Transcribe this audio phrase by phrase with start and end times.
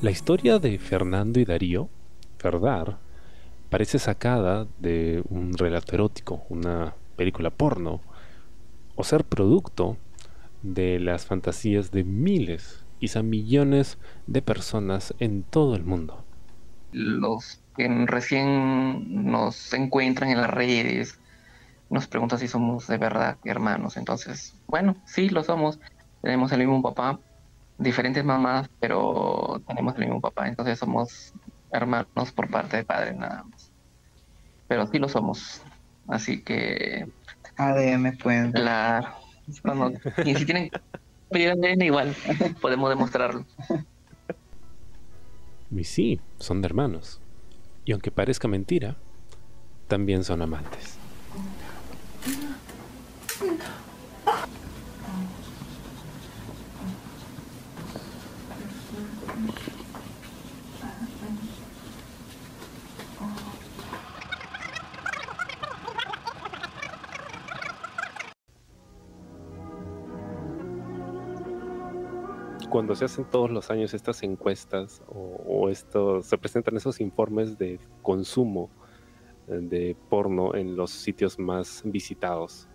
[0.00, 1.88] La historia de Fernando y Darío,
[2.38, 2.98] Ferdar,
[3.68, 8.00] parece sacada de un relato erótico, una película porno,
[8.94, 9.96] o ser producto
[10.62, 13.98] de las fantasías de miles, quizá millones
[14.28, 16.24] de personas en todo el mundo.
[16.92, 21.18] Los que recién nos encuentran en las redes
[21.90, 23.96] nos preguntan si somos de verdad hermanos.
[23.96, 25.80] Entonces, bueno, sí lo somos.
[26.22, 27.18] Tenemos el mismo papá,
[27.78, 30.48] diferentes mamás, pero tenemos el mismo papá.
[30.48, 31.32] Entonces somos
[31.70, 33.70] hermanos por parte de padre nada más.
[34.66, 35.62] Pero sí lo somos.
[36.08, 37.08] Así que...
[37.56, 38.52] ADN pueden.
[38.52, 39.08] Claro.
[40.24, 40.70] y si tienen
[41.30, 42.14] pedir ADN igual,
[42.60, 43.44] podemos demostrarlo.
[45.70, 47.20] Y sí, son de hermanos.
[47.84, 48.96] Y aunque parezca mentira,
[49.86, 50.98] también son amantes.
[72.68, 77.80] Cuando se hacen todos los años estas encuestas o, esto, se presentan esos informes de
[78.02, 78.70] consumo
[79.48, 82.68] eh, de porno en los sitios más visitados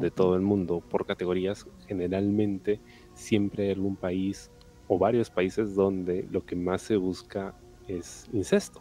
[0.00, 2.80] de todo el mundo por categorías, generalmente
[3.14, 4.52] siempre hay algún país
[4.86, 7.56] o varios países donde lo que más se busca
[7.88, 8.80] es incesto.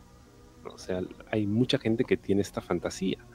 [0.72, 3.26] O sea, hay mucha gente que tiene esta fantasía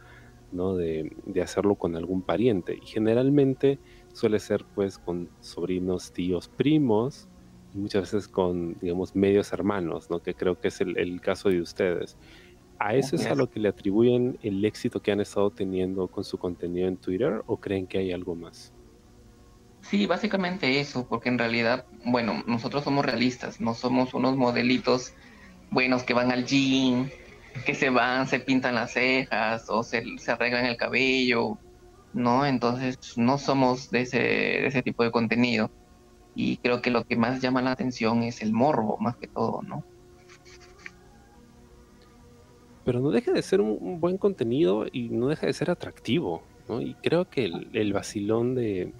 [0.52, 0.76] ¿no?
[0.76, 3.80] de, de hacerlo con algún pariente y generalmente
[4.16, 7.28] suele ser pues con sobrinos, tíos, primos,
[7.74, 10.20] y muchas veces con, digamos, medios hermanos, ¿no?
[10.20, 12.16] Que creo que es el, caso de ustedes.
[12.78, 16.24] ¿A eso es a lo que le atribuyen el éxito que han estado teniendo con
[16.24, 18.72] su contenido en Twitter o creen que hay algo más?
[19.82, 25.12] Sí, básicamente eso, porque en realidad, bueno, nosotros somos realistas, no somos unos modelitos
[25.70, 27.08] buenos que van al gym,
[27.64, 31.58] que se van, se pintan las cejas o se, se arreglan el cabello
[32.16, 32.46] ¿no?
[32.46, 35.70] Entonces no somos de ese, ese tipo de contenido.
[36.34, 39.62] Y creo que lo que más llama la atención es el morbo, más que todo,
[39.62, 39.84] ¿no?
[42.84, 46.80] Pero no deja de ser un, buen contenido y no deja de ser atractivo, ¿no?
[46.80, 48.92] Y creo que el, el vacilón de,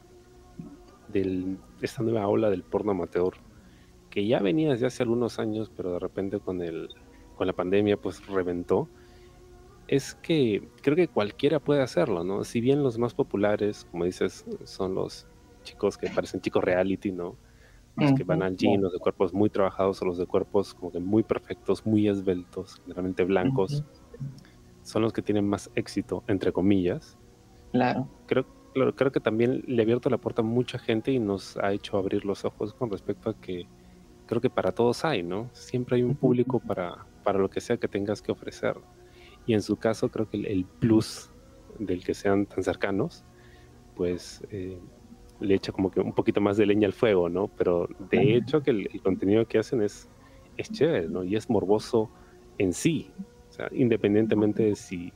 [1.81, 3.35] esta nueva ola del porno amateur,
[4.11, 6.89] que ya venía desde hace algunos años, pero de repente con, el,
[7.37, 8.89] con la pandemia pues reventó,
[9.89, 12.45] es que creo que cualquiera puede hacerlo, ¿no?
[12.45, 15.27] Si bien los más populares, como dices, son los
[15.63, 17.37] chicos que parecen chicos reality, ¿no?
[17.97, 20.93] Los que van al gym, los de cuerpos muy trabajados o los de cuerpos como
[20.93, 23.85] que muy perfectos, muy esbeltos, generalmente blancos,
[24.83, 27.17] son los que tienen más éxito, entre comillas.
[27.73, 28.07] Claro.
[28.27, 28.45] Creo,
[28.95, 31.97] creo que también le ha abierto la puerta a mucha gente y nos ha hecho
[31.97, 33.67] abrir los ojos con respecto a que
[34.27, 35.49] creo que para todos hay, ¿no?
[35.55, 38.77] Siempre hay un público para, para lo que sea que tengas que ofrecer.
[39.47, 41.31] Y en su caso creo que el, plus
[41.79, 43.25] del que sean tan cercanos,
[43.95, 44.79] pues eh,
[45.41, 47.49] le echa como que un poquito más de leña al fuego, ¿no?
[47.49, 50.09] Pero de hecho que el, contenido que hacen es,
[50.57, 51.25] es chévere, ¿no?
[51.25, 52.11] Y es morboso
[52.59, 53.11] en sí,
[53.51, 55.13] o sea, independientemente de si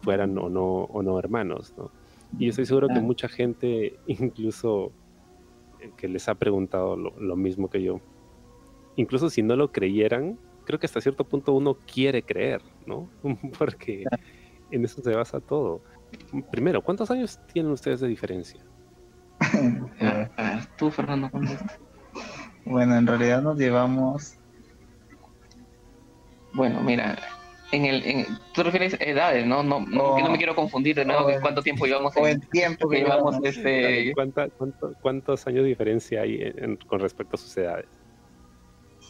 [0.00, 1.90] fueran o no, o no hermanos, ¿no?
[2.38, 4.92] Y estoy seguro que mucha gente, incluso
[5.80, 8.00] eh, que les ha preguntado lo, lo mismo que yo,
[8.96, 13.08] incluso si no lo creyeran, creo que hasta cierto punto uno quiere creer, ¿no?
[13.58, 14.04] Porque
[14.70, 15.80] en eso se basa todo.
[16.50, 18.60] Primero, ¿cuántos años tienen ustedes de diferencia?
[20.76, 21.30] Tú, Fernando,
[22.64, 24.34] Bueno, en realidad nos llevamos.
[26.52, 27.18] Bueno, mira,
[27.72, 29.62] en el, en, tú refieres edades, ¿no?
[29.62, 32.16] No, no, no me quiero confundir de nuevo cuánto tiempo llevamos.
[32.16, 33.36] En, el tiempo que llevamos.
[33.42, 34.14] Este...
[35.02, 36.54] ¿Cuántos años de diferencia hay
[36.86, 37.88] con respecto a sus edades?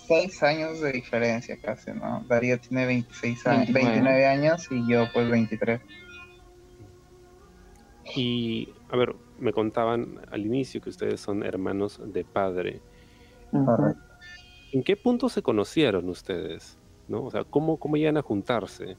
[0.06, 2.24] Seis años de diferencia casi, ¿no?
[2.28, 5.80] Darío tiene 26 años, 29 años y yo pues 23.
[8.14, 12.80] Y, a ver, me contaban al inicio que ustedes son hermanos de padre.
[14.72, 16.78] ¿En qué punto se conocieron ustedes?
[17.08, 17.24] ¿No?
[17.24, 18.96] O sea, ¿cómo, ¿cómo llegan a juntarse?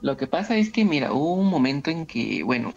[0.00, 2.72] Lo que pasa es que, mira, hubo un momento en que, bueno,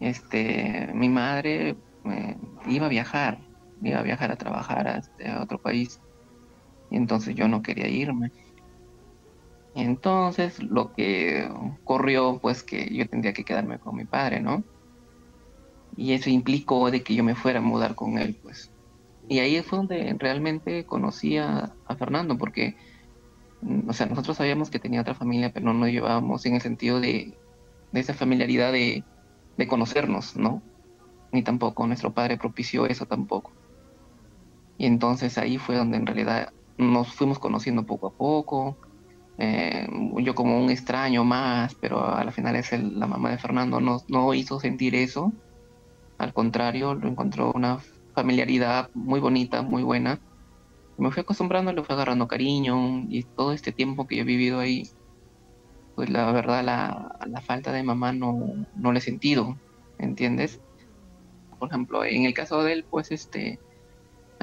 [0.00, 3.38] este, mi madre eh, iba a viajar,
[3.82, 6.00] iba a viajar a trabajar a, este, a otro país.
[6.92, 8.30] Entonces yo no quería irme.
[9.74, 11.48] entonces lo que
[11.80, 14.62] ocurrió, pues que yo tendría que quedarme con mi padre, ¿no?
[15.96, 18.70] Y eso implicó de que yo me fuera a mudar con él, pues.
[19.28, 22.76] Y ahí fue donde realmente conocí a, Fernando, porque,
[23.62, 26.60] mm, o sea, nosotros sabíamos que tenía otra familia, pero no nos llevábamos en el
[26.62, 27.38] sentido de,
[27.92, 29.04] esa familiaridad de,
[29.56, 30.62] de conocernos, ¿no?
[31.32, 33.52] Ni tampoco nuestro padre propició eso tampoco.
[34.78, 38.76] Y entonces ahí fue donde en realidad nos fuimos conociendo poco a poco.
[39.38, 39.88] Eh,
[40.18, 43.98] yo como un extraño más, pero a la final es la mamá de Fernando, no,
[44.08, 45.32] no hizo sentir eso.
[46.18, 47.78] Al contrario, lo encontró una
[48.14, 50.20] familiaridad muy bonita, muy buena.
[50.98, 54.84] Me fui acostumbrando, le fui agarrando cariño y todo este tiempo que he vivido ahí,
[55.94, 58.38] pues la verdad la, la falta de mamá no,
[58.76, 59.56] no le he sentido,
[59.98, 60.60] ¿entiendes?
[61.58, 63.58] Por ejemplo, en el caso de él, pues este,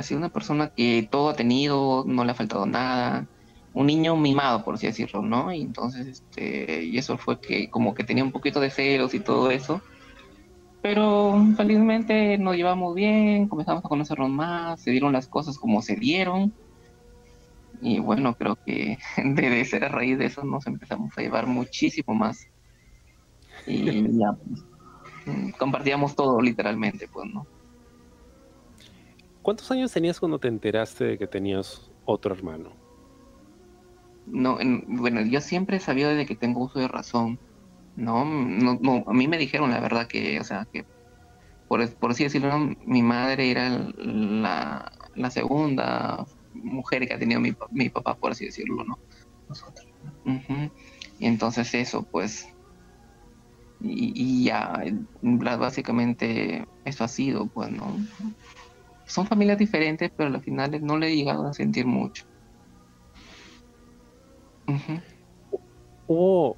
[0.04, 3.28] sido una persona que todo ha tenido, no le ha faltado nada,
[3.74, 5.54] un niño mimado, por así decirlo, ¿no?
[5.54, 9.19] Y entonces, este, y eso fue que como que tenía un poquito de celos y
[9.19, 9.81] todo eso.
[10.81, 15.96] Pero felizmente nos llevamos bien, comenzamos a conocernos más, se dieron las cosas como se
[15.96, 16.54] dieron.
[17.81, 22.13] Y bueno, creo que debe ser a raíz de eso nos empezamos a llevar muchísimo
[22.13, 22.48] más.
[23.68, 24.63] Y ya, pues,
[25.57, 27.45] compartíamos todo literalmente, pues, ¿no?
[29.41, 32.71] ¿Cuántos años tenías cuando te enteraste de que tenías otro hermano?
[34.25, 34.57] No,
[34.88, 37.39] bueno, yo siempre he sabido de que tengo uso de razón.
[37.95, 40.86] No, no, a mí me dijeron la verdad que, o sea, que
[41.68, 44.91] por, por así decirlo, mi madre era la,
[45.30, 48.97] segunda mujer que ha tenido mi, mi, papá, por así decirlo, ¿no?
[49.47, 49.88] Nosotros.
[51.19, 52.47] Y entonces eso, pues,
[53.81, 54.83] y, ya,
[55.21, 57.97] básicamente eso ha sido, pues, ¿no?
[59.09, 62.25] Son familias diferentes, pero al final no le he llegado a sentir mucho.
[66.06, 66.56] O,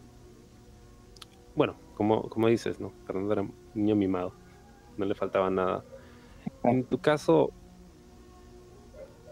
[1.55, 2.91] bueno, como, como dices, ¿no?
[3.05, 4.33] Fernando era un niño mimado,
[4.97, 5.85] no le faltaba nada.
[6.63, 7.53] En tu caso,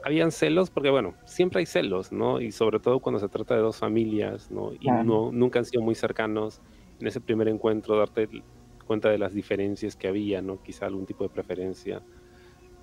[0.06, 2.40] habían celos, porque bueno, siempre hay celos, ¿no?
[2.40, 4.72] Y sobre todo cuando se trata de dos familias, ¿no?
[4.80, 6.62] Y no, nunca han sido muy cercanos.
[7.02, 8.30] En ese primer encuentro, darte
[8.88, 10.64] cuenta de las diferencias que había, ¿no?
[10.64, 12.02] Quizá algún tipo de preferencia.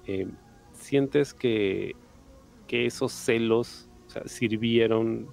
[0.07, 0.29] Eh,
[0.73, 1.97] ¿sientes que,
[2.67, 3.89] que, esos celos
[4.27, 5.29] sirvieron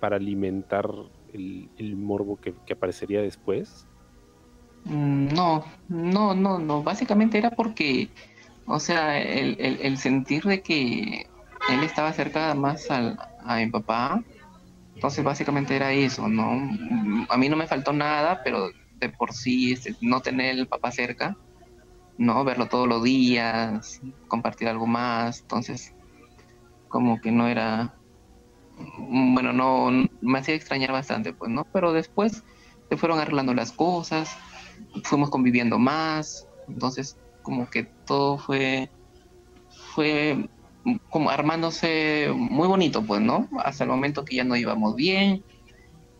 [0.00, 0.90] para alimentar
[1.32, 3.86] el, morbo que, aparecería después?
[4.84, 6.82] Mm, no, no, no, no.
[6.82, 8.08] Básicamente era porque,
[8.66, 11.26] o sea, el, sentir de que
[11.70, 14.22] él estaba cerca más al, a mi papá,
[14.94, 16.70] entonces básicamente era eso, ¿no?
[17.28, 20.90] A mí no me faltó nada, pero de por sí este, no tener el papá
[20.90, 21.36] cerca,
[22.18, 22.44] ¿no?
[22.44, 25.94] Verlo todos los días, compartir algo más, entonces
[26.88, 27.94] como que no era,
[28.98, 31.66] bueno, no, me hacía extrañar bastante, pues, ¿no?
[31.72, 32.42] Pero después
[32.88, 34.36] se fueron arreglando las cosas,
[35.04, 38.90] fuimos conviviendo más, entonces como que todo fue,
[39.94, 40.48] fue
[41.10, 43.48] como armándose muy bonito, pues, ¿no?
[43.62, 45.44] Hasta el momento que ya no íbamos bien,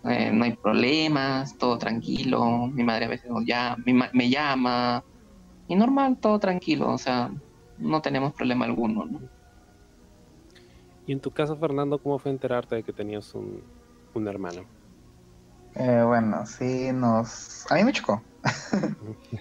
[0.04, 3.31] eh, no hay problemas, todo tranquilo, mi madre a veces
[4.12, 5.04] me llama,
[5.69, 7.31] y normal, todo tranquilo, o sea,
[7.77, 9.21] no tenemos problema alguno, ¿no?
[11.07, 13.63] Y en tu caso, Fernando, ¿cómo fue enterarte de que tenías un,
[14.27, 14.67] hermano?
[15.77, 17.65] Eh, bueno, sí, nos...
[17.71, 18.23] A mí me chocó.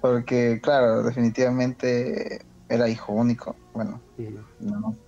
[0.00, 3.56] Porque, claro, definitivamente era hijo único.
[3.72, 4.02] Bueno,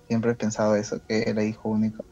[0.07, 2.03] siempre he pensado eso, que era hijo único.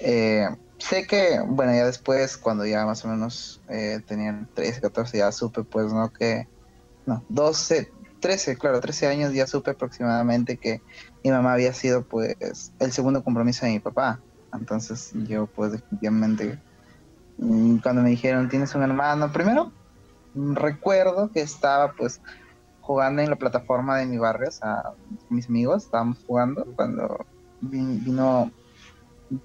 [0.00, 0.46] Eh,
[0.78, 5.32] sé que, bueno, ya después, cuando ya más o menos eh, tenían 13, 14, ya
[5.32, 6.12] supe, pues, ¿no?
[6.12, 6.46] Que,
[7.06, 7.90] no, 12,
[8.20, 10.82] 13, claro, 13 años ya supe aproximadamente que
[11.24, 14.20] mi mamá había sido, pues, el segundo compromiso de mi papá.
[14.52, 16.58] Entonces, yo, pues, definitivamente,
[17.38, 19.72] mm, cuando me dijeron, tienes un hermano, primero,
[20.34, 22.20] recuerdo que estaba, pues,
[22.80, 24.82] jugando en la plataforma de mi barrio, o sea,
[25.28, 27.26] mis amigos estábamos jugando cuando
[27.60, 28.52] vino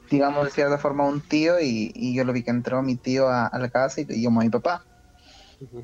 [0.09, 3.50] digamos, de cierta forma un tío y, yo lo vi que entró mi tío a,
[3.53, 4.85] la casa y, yo a mi papá.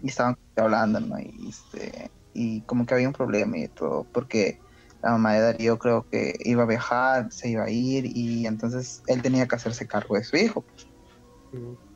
[0.01, 1.20] Y estaban hablando, ¿no?
[1.20, 4.60] Y, este, y como que había un problema y todo, porque
[5.01, 9.04] la mamá de Darío creo que iba a viajar, se iba a ir y entonces
[9.08, 10.62] él tenía que hacerse cargo de su hijo.
[10.63, 10.88] Pues.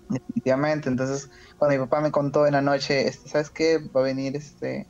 [0.10, 3.80] Definitivamente, entonces cuando mi papá me contó en la noche, este, ¿sabes qué?
[3.96, 4.88] Va a venir este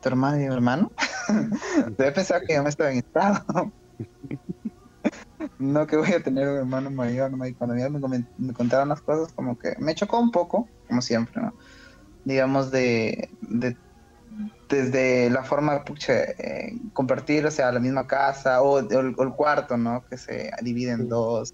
[0.00, 0.92] tu hermano y mi hermano.
[1.98, 3.72] Debe pensar que yo me estaba en estado.
[5.58, 7.46] no que voy a tener un hermano mayor, ¿no?
[7.46, 7.74] y cuando
[8.08, 11.54] me, me, contaron las cosas, como que me chocó un poco, como siempre, ¿no?
[12.24, 13.76] Digamos, de, de
[14.68, 20.04] desde la forma de eh, compartir, o sea, la misma casa o, el cuarto, ¿no?
[20.08, 21.52] Que se divide en dos,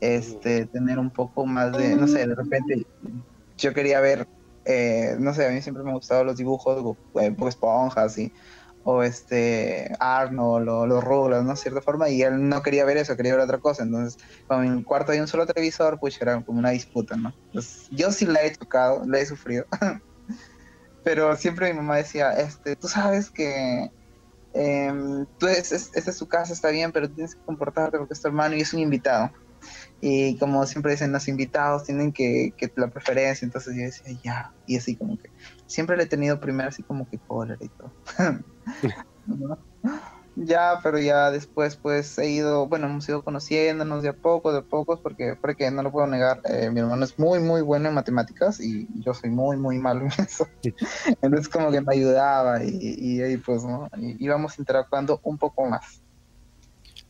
[0.00, 2.86] este, tener un poco más de, no sé, de repente
[3.56, 4.26] yo quería ver,
[4.64, 8.32] eh, no sé, a mí siempre me han gustado los dibujos, eh, esponjas y
[8.84, 11.50] o este Arnold o los Rugrats, ¿no?
[11.50, 13.82] De cierta forma, y él no quería ver eso, quería ver otra cosa.
[13.82, 17.34] Entonces, cuando en el cuarto hay un solo televisor, pues era como una disputa, ¿no?
[17.46, 19.66] Entonces, yo sí la he tocado, la he sufrido.
[21.04, 23.90] Pero siempre mi mamá decía, este, tú sabes que
[24.52, 28.20] em, tú es, esta es su casa, está bien, pero tienes que comportarte porque es
[28.20, 29.30] tu hermano y es un invitado.
[30.00, 34.52] Y como siempre dicen, los invitados tienen que, que la preferencia, entonces yo decía, ya,
[34.66, 35.30] y así como que
[35.68, 37.92] siempre le he tenido primero así como que cólera y todo.
[40.40, 44.58] Ya, pero ya después pues he ido, bueno, hemos ido conociéndonos de a poco, de
[44.58, 47.88] a pocos, porque, porque no lo puedo negar, eh, mi hermano es muy, muy bueno
[47.88, 50.46] en matemáticas y yo soy muy, muy malo en eso.
[51.22, 53.88] Entonces como que me ayudaba y, y ahí pues, ¿no?
[53.96, 56.04] Y íbamos interactuando un poco más.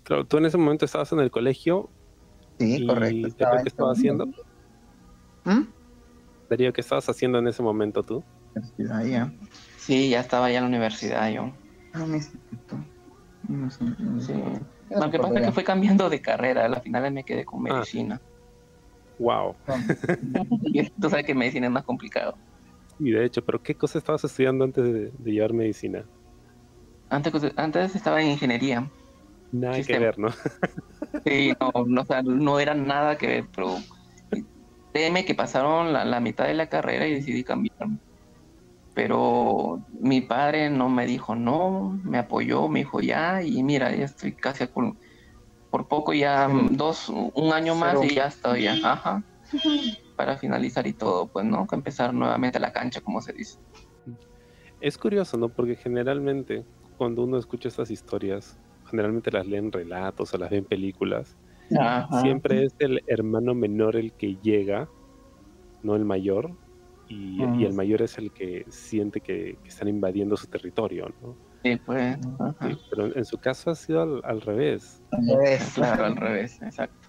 [0.04, 1.90] Claro, tú en ese momento estabas en el colegio.
[2.58, 3.28] Sí, correcto.
[3.28, 4.24] Estaba ¿Qué estabas haciendo?
[5.44, 5.64] ¿Mm?
[6.48, 8.24] Darío, ¿qué estabas haciendo en ese momento tú?
[8.78, 9.32] Ya.
[9.76, 11.52] Sí, ya estaba ya en la universidad yo.
[11.92, 12.20] Ah, me
[14.20, 14.34] Sí.
[14.90, 16.66] Lo que pasa es que fue cambiando de carrera.
[16.66, 17.74] Al final me quedé con ah.
[17.74, 18.20] medicina.
[19.18, 19.56] Wow.
[21.00, 22.36] Tú sabes que medicina es más complicado.
[22.98, 26.04] Y de hecho, ¿pero qué cosa estabas estudiando antes de, llevar medicina?
[27.10, 28.90] Antes, antes estaba en ingeniería.
[29.52, 30.28] Nada que ver, ¿no?
[31.24, 33.76] sí, no, no, no era nada que ver, pero
[34.92, 37.98] teme que pasaron la, la mitad de la carrera y decidí cambiarme
[38.98, 44.06] pero mi padre no me dijo no, me apoyó, me dijo ya, y mira, ya
[44.06, 44.92] estoy casi por,
[45.70, 49.22] por poco, ya dos, un año más y ya estoy, ya, ajá,
[50.16, 51.64] para finalizar y todo, pues, ¿no?
[51.68, 53.60] Que empezar nuevamente la cancha, como se dice.
[54.80, 55.48] Es curioso, ¿no?
[55.48, 56.64] Porque generalmente
[56.96, 58.58] cuando uno escucha estas historias,
[58.90, 61.36] generalmente las leen relatos o las ven películas,
[62.20, 64.88] siempre es el hermano menor el que llega,
[65.84, 66.50] no el mayor,
[67.08, 71.36] y, el mayor es el que siente que, están invadiendo su territorio, ¿no?
[71.62, 72.18] Sí, pues.
[72.90, 75.02] pero en su caso ha sido al, revés.
[75.10, 77.08] Al revés, claro, al revés, exacto.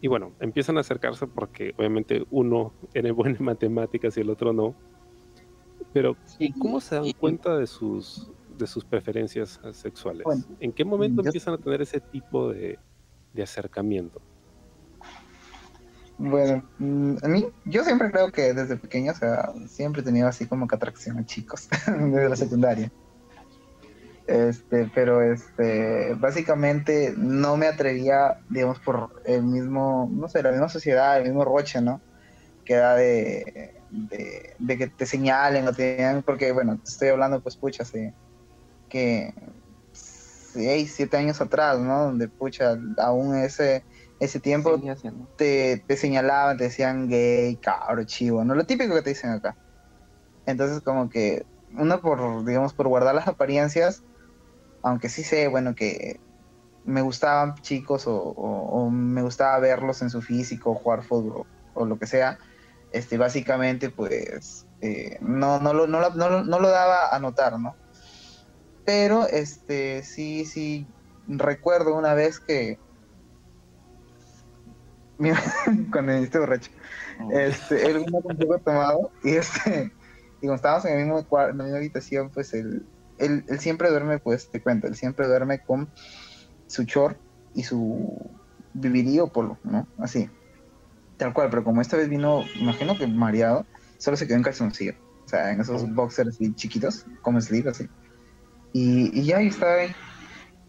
[0.00, 4.52] Y bueno, empiezan a acercarse porque obviamente uno era bueno en matemáticas y el otro
[4.52, 4.74] no.
[5.92, 6.16] Pero,
[6.58, 10.24] ¿cómo se dan cuenta de sus, de sus preferencias sexuales?
[10.60, 12.78] ¿En qué momento empiezan a tener ese tipo de,
[13.34, 14.22] de acercamiento?
[16.24, 20.28] Bueno, mm, a mí, yo siempre creo que desde pequeño, o sea, siempre he tenido
[20.28, 22.92] así como que atracción a chicos, desde la secundaria.
[24.28, 30.68] Este, pero este, básicamente no me atrevía, digamos, por el mismo, no sé, la misma
[30.68, 32.00] sociedad, el mismo roche, ¿no?
[32.64, 37.82] Que da de, de, que te señalen o te porque, bueno, estoy hablando, pues, pucha,
[37.82, 38.14] hace
[38.88, 39.34] que
[39.90, 42.04] seis, siete años atrás, ¿no?
[42.04, 43.82] Donde, pucha, aún ese
[44.22, 44.80] ese tiempo
[45.36, 48.54] te, te, señalaban, te decían gay, cabro, chivo, ¿no?
[48.54, 49.56] Lo típico que te dicen acá.
[50.46, 51.44] Entonces, como que
[51.76, 54.04] uno por, digamos, por guardar las apariencias,
[54.82, 56.20] aunque sí sé, bueno, que
[56.84, 62.06] me gustaban chicos o, me gustaba verlos en su físico, jugar fútbol o, lo que
[62.06, 62.38] sea,
[62.92, 67.74] este, básicamente, pues, eh, no, no, lo, no, no, no lo daba a notar, ¿no?
[68.84, 70.86] Pero, este, sí, sí,
[71.26, 72.78] recuerdo una vez que
[75.92, 76.70] cuando viniste borracho.
[77.32, 79.92] Este, él vino un poco tomado y este,
[80.40, 82.84] y como estábamos en el mismo cuarto, en la misma habitación, pues él,
[83.18, 85.88] él, él, siempre duerme, pues te cuento, él siempre duerme con
[86.66, 87.18] su short
[87.54, 88.30] y su
[88.74, 89.86] vivirío polo, ¿no?
[89.98, 90.30] Así.
[91.16, 93.66] Tal cual, pero como esta vez vino, imagino que mareado,
[93.98, 94.94] solo se quedó en calzoncillo.
[95.24, 97.88] O sea, en esos boxers así chiquitos, como sleeve, así.
[98.72, 99.94] Y, y ya ahí estaba ahí.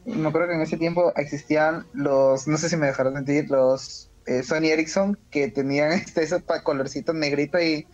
[0.05, 4.11] me acuerdo que en ese tiempo existían los, no sé si me dejarás mentir, los
[4.25, 7.87] eh, Sony Ericsson que tenían este ese colorcito negrito y,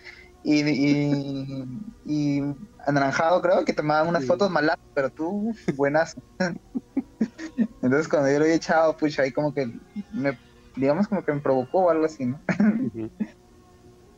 [0.43, 1.65] y,
[2.05, 2.41] y,
[2.85, 6.15] anaranjado, creo, que tomaban unas fotos malas, pero tú, buenas.
[7.81, 9.71] Entonces, cuando yo lo he echado, pues ahí como que
[10.13, 10.37] me,
[10.75, 12.39] digamos, como que me provocó o algo así, ¿no?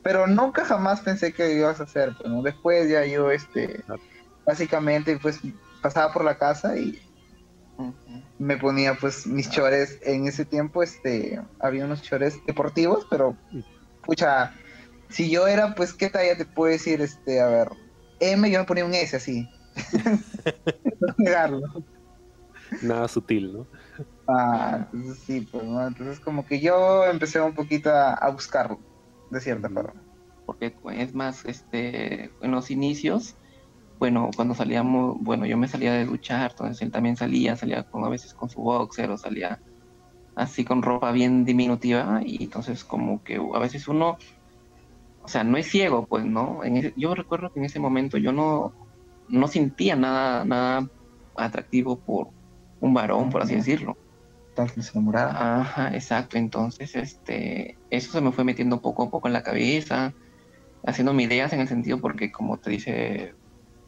[0.02, 3.84] pero nunca jamás pensé que ibas a hacer, pero pues, después ya yo, este,
[4.44, 5.40] básicamente, pues
[5.80, 7.00] pasaba por la casa y
[8.38, 9.98] me ponía pues mis chores.
[10.02, 13.36] En ese tiempo este había unos chores deportivos pero
[14.04, 14.54] pucha
[15.08, 17.68] si yo era pues qué talla te puedo decir este a ver
[18.20, 19.48] M yo me ponía un S así.
[22.82, 23.66] Nada sutil no
[24.28, 25.86] ah entonces sí pues ¿no?
[25.86, 28.78] entonces como que yo empecé un poquito a, buscarlo
[29.30, 30.00] de cierta forma.
[30.46, 33.36] Porque es más este en los inicios
[34.02, 38.04] bueno, cuando salíamos, bueno, yo me salía de duchar, entonces él también salía, salía con,
[38.04, 39.60] a veces con su boxer o salía
[40.34, 44.16] así con ropa bien diminutiva y entonces como que a veces uno,
[45.20, 46.62] o sea, no es ciego, pues, ¿no?
[46.96, 48.74] yo recuerdo que en ese momento yo no,
[49.28, 50.84] no sentía nada, nada
[51.36, 52.30] atractivo por
[52.80, 53.96] un varón, por así decirlo.
[54.56, 55.60] Tal que se enamorara.
[55.60, 56.38] Ajá, exacto.
[56.38, 60.12] Entonces, este, eso se me fue metiendo poco a poco en la cabeza,
[60.84, 63.34] haciéndome ideas en el sentido porque, como te dice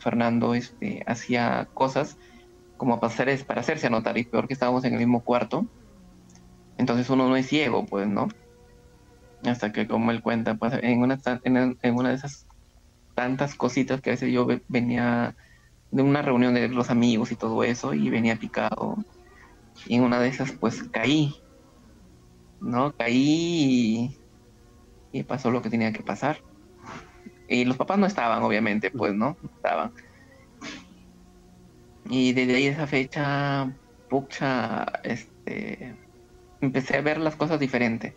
[0.04, 2.18] Fernando este, hacía cosas
[2.76, 5.66] como hacer, para hacerse anotar, y peor que estábamos en el mismo cuarto.
[6.76, 8.28] Entonces uno no es ciego, pues, ¿no?
[9.44, 12.46] Hasta que, como él cuenta, pues en una, en, una de esas
[13.14, 15.34] tantas cositas que a veces yo venía
[15.90, 18.96] de una reunión de los amigos y todo eso, y venía picado.
[19.86, 21.34] Y en una de esas, pues caí.
[22.60, 22.92] ¿No?
[22.92, 24.18] Caí
[25.12, 26.42] y pasó lo que tenía que pasar.
[27.54, 29.38] Y los papás no estaban, obviamente, pues, ¿no?
[29.42, 29.92] estaban.
[32.04, 33.72] Y desde ahí esa fecha,
[34.08, 35.96] pucha, este,
[36.60, 38.14] empecé a ver las cosas diferentes.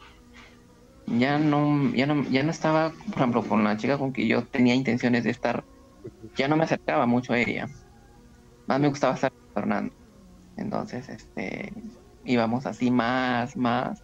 [1.05, 4.45] Ya no, ya no, ya no estaba, por ejemplo, con la chica con que yo
[4.47, 5.65] tenía intenciones de estar,
[6.35, 7.67] ya no me acercaba mucho a ella.
[8.67, 9.95] Más me gustaba estar con Fernando.
[10.55, 11.73] Entonces, este,
[12.23, 14.03] íbamos así más, más,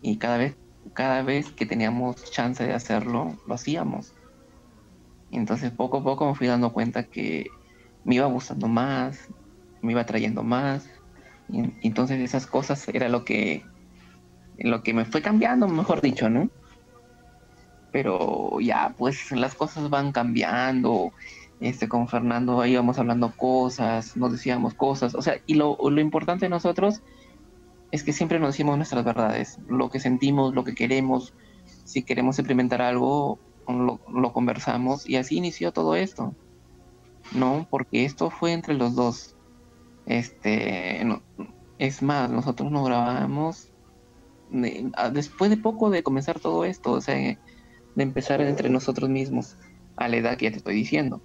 [0.00, 0.56] y cada vez,
[0.94, 4.13] cada vez que teníamos chance de hacerlo, lo hacíamos.
[5.34, 7.46] Entonces, poco a poco me fui dando cuenta que
[8.04, 9.28] me iba gustando más,
[9.82, 10.88] me iba trayendo más.
[11.82, 13.64] Entonces esas cosas era lo que,
[14.58, 16.48] lo que me fue cambiando, mejor dicho, ¿no?
[17.92, 21.12] Pero ya, pues las cosas van cambiando.
[21.60, 26.46] Este, con Fernando íbamos hablando cosas, nos decíamos cosas, o sea, y lo, lo importante
[26.46, 27.00] de nosotros
[27.92, 31.32] es que siempre nos decimos nuestras verdades, lo que sentimos, lo que queremos,
[31.84, 36.34] si queremos implementar algo, lo, lo conversamos y así inició todo esto.
[37.32, 39.36] No, porque esto fue entre los dos.
[40.06, 41.06] Este,
[41.78, 43.70] es más, nosotros nos grabamos
[44.50, 47.38] después de poco de comenzar todo esto, o sea, de
[48.02, 49.56] empezar entre nosotros mismos,
[49.96, 51.20] a la edad que ya te estoy diciendo.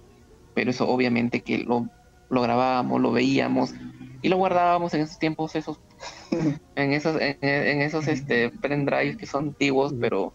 [0.54, 1.88] Pero eso obviamente que lo,
[2.28, 3.74] lo grabábamos, lo veíamos
[4.22, 5.80] y lo guardábamos en esos tiempos, esos,
[6.74, 10.32] en esos, en, esos este pendrives que son antiguos, pero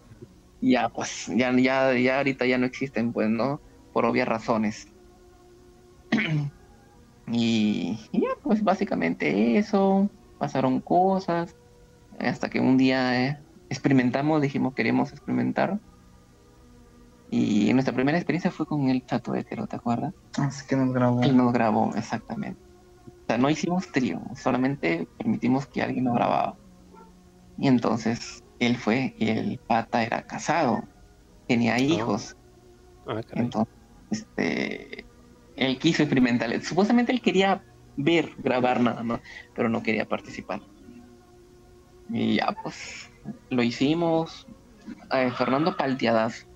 [0.60, 3.60] ya pues, ya, ya, ya ahorita ya no existen, pues, ¿no?
[3.92, 4.88] Por obvias razones.
[7.30, 11.54] y, ya, pues básicamente eso, pasaron cosas,
[12.18, 13.38] hasta que un día eh,
[13.68, 15.78] experimentamos, dijimos queremos experimentar.
[17.28, 20.14] Y nuestra primera experiencia fue con el chato hetero, ¿te acuerdas?
[20.38, 21.22] Así que nos grabó.
[21.22, 22.60] Él nos grabó, exactamente.
[23.06, 26.56] O sea, no hicimos trío, solamente permitimos que alguien nos grababa.
[27.58, 30.84] Y entonces él fue, y el pata era casado,
[31.46, 31.80] tenía ah.
[31.80, 32.36] hijos.
[33.06, 33.74] Ah, entonces,
[34.10, 35.04] este,
[35.56, 36.60] él quiso experimentar.
[36.62, 37.62] Supuestamente él quería
[37.96, 39.20] ver, grabar nada más,
[39.54, 40.60] pero no quería participar.
[42.10, 43.10] Y ya, pues,
[43.50, 44.46] lo hicimos.
[45.12, 46.46] Eh, Fernando palteadas.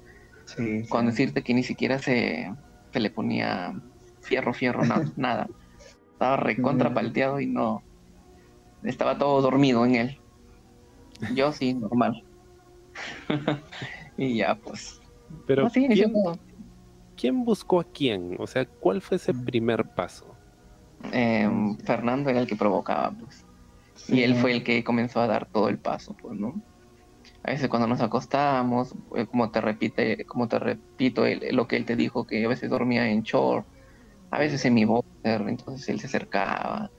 [0.45, 2.53] Sí, Con decirte que ni siquiera se,
[2.93, 3.73] se le ponía
[4.21, 4.83] fierro, fierro,
[5.17, 5.49] nada.
[6.13, 7.83] Estaba recontra palteado y no.
[8.83, 10.21] Estaba todo dormido en él.
[11.35, 12.25] Yo sí, normal.
[14.17, 15.01] y ya, pues.
[15.47, 15.69] Pero,
[17.17, 18.37] ¿quién buscó a quién?
[18.39, 20.35] O sea, ¿cuál fue ese primer paso?
[21.13, 23.45] Em, Fernando era el que provocaba, pues.
[24.09, 26.61] Y él fue el que comenzó a dar todo el paso, pues, ¿no?
[27.43, 31.85] A veces cuando nos acostábamos, eh, como te repite, como te repito, lo que él
[31.85, 33.67] te dijo, que a veces dormía en short,
[34.31, 36.91] a veces en mi boxer, entonces él se acercaba,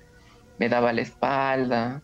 [0.57, 2.03] me daba la espalda,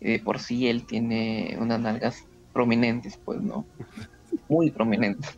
[0.00, 3.66] y de por sí él tiene unas nalgas prominentes, pues, ¿no?
[4.48, 5.36] Muy prominentes.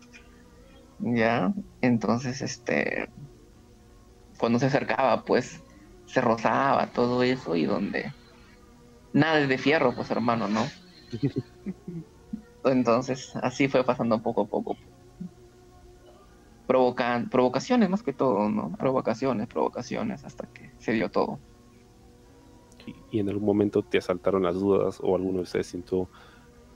[0.98, 3.08] Ya, entonces, este,
[4.38, 5.62] cuando se acercaba, pues,
[6.06, 8.12] se rozaba todo eso y donde
[9.12, 10.66] nada es de fierro, pues, hermano, ¿no?
[12.64, 14.76] Entonces, así fue pasando poco a poco.
[16.66, 18.72] Provocan, provocaciones más que todo, ¿no?
[18.72, 21.40] Provocaciones, provocaciones, hasta que se dio todo.
[23.10, 26.08] Y en algún momento te asaltaron las dudas o alguno de ustedes sintió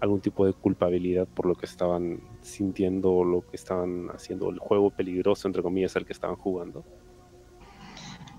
[0.00, 4.58] algún tipo de culpabilidad por lo que estaban sintiendo o lo que estaban haciendo, el
[4.58, 6.84] juego peligroso, entre comillas, el que estaban jugando?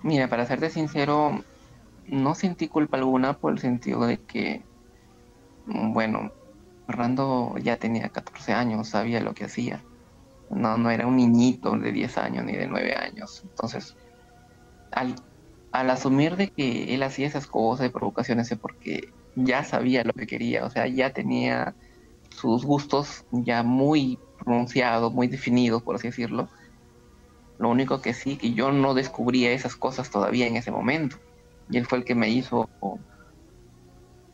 [0.04, 1.44] Mira, para serte sincero,
[2.08, 4.64] no sentí culpa alguna por el sentido de que,
[5.66, 6.32] bueno,
[6.86, 9.84] Fernando ya tenía 14 años, sabía lo que hacía.
[10.52, 13.42] No, no era un niñito de 10 años ni de 9 años.
[13.44, 13.98] Entonces,
[14.92, 15.16] al,
[15.76, 20.14] al asumir de que él hacía esas cosas de provocaciones es porque ya sabía lo
[20.14, 21.76] que quería, o sea, ya tenía
[22.30, 26.48] sus gustos ya muy pronunciados, muy definidos, por así decirlo.
[27.58, 31.18] Lo único que sí, que yo no descubría esas cosas todavía en ese momento.
[31.70, 32.70] Y él fue el que me hizo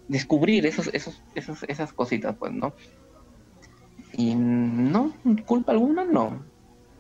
[0.07, 2.73] descubrir esos, esos, esos, esas cositas, pues, ¿no?
[4.13, 5.11] Y no,
[5.47, 6.43] culpa alguna no,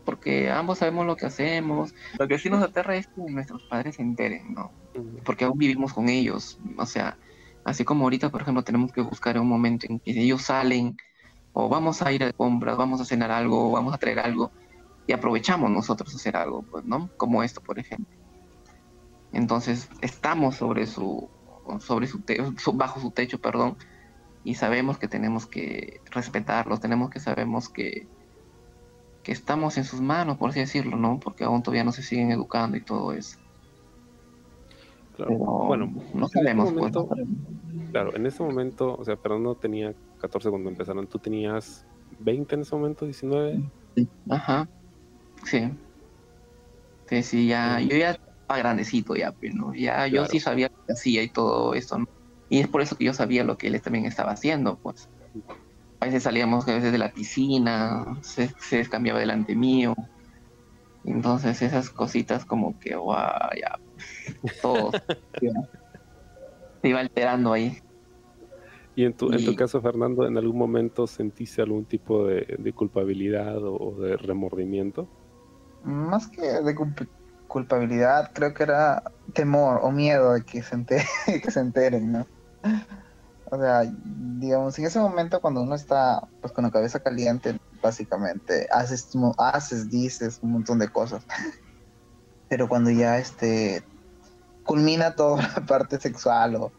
[0.05, 1.93] porque ambos sabemos lo que hacemos.
[2.17, 4.71] Lo que sí nos aterra es que nuestros padres se enteren, ¿no?
[5.23, 7.17] Porque aún vivimos con ellos, o sea,
[7.63, 10.97] Así como ahorita, por ejemplo, tenemos que buscar un momento en que ellos salen
[11.53, 14.51] o vamos a ir a compras, vamos a cenar algo, o vamos a traer algo.
[15.07, 17.09] y aprovechamos nosotros hacer algo, pues, ¿no?
[17.17, 18.15] Como esto, por ejemplo.
[19.33, 21.29] Entonces, estamos sobre su,
[21.79, 22.21] sobre su,
[22.73, 23.77] bajo su techo, perdón,
[24.43, 28.07] y sabemos que tenemos que respetarlos, tenemos que sabemos que,
[29.23, 31.19] que estamos en sus manos, por así decirlo, ¿no?
[31.19, 33.37] Porque aún todavía no se siguen educando y todo eso.
[35.15, 35.35] Claro.
[35.37, 36.93] bueno, no este sabemos, pues,
[37.91, 41.85] Claro, en ese momento, o sea, Fernando tenía 14 cuando empezaron, ¿tú tenías
[42.19, 43.61] 20 en ese momento, 19?
[44.29, 44.67] Ajá,
[45.43, 45.69] sí.
[47.07, 49.75] Sí, sí, ya, yo ya estaba grandecito ya, pero pues, ¿no?
[49.75, 52.05] Ya, yo sí sabía lo que hacía y todo eso, ¿no?
[52.49, 55.09] Y es por eso que yo sabía lo que él también estaba haciendo, pues.
[56.01, 59.95] A veces salíamos a veces de la piscina, se, se cambiaba delante mío.
[61.05, 63.79] Entonces esas cositas como que, guau, ya,
[64.61, 64.91] todo
[66.81, 67.77] se iba alterando ahí.
[68.95, 73.57] ¿Y en tu, en tu caso, Fernando, en algún momento sentiste algún tipo de, culpabilidad
[73.63, 75.07] o, de remordimiento?
[75.83, 76.75] Más que de
[77.47, 80.83] culpabilidad, creo que era temor o miedo de que se,
[81.41, 82.27] que se enteren, ¿no?
[83.51, 83.83] O sea,
[84.39, 89.89] digamos, en ese momento cuando uno está pues con la cabeza caliente, básicamente, haces, haces,
[89.89, 91.25] dices un montón de cosas.
[92.49, 93.83] Pero cuando ya este
[94.63, 96.71] culmina toda la parte sexual o,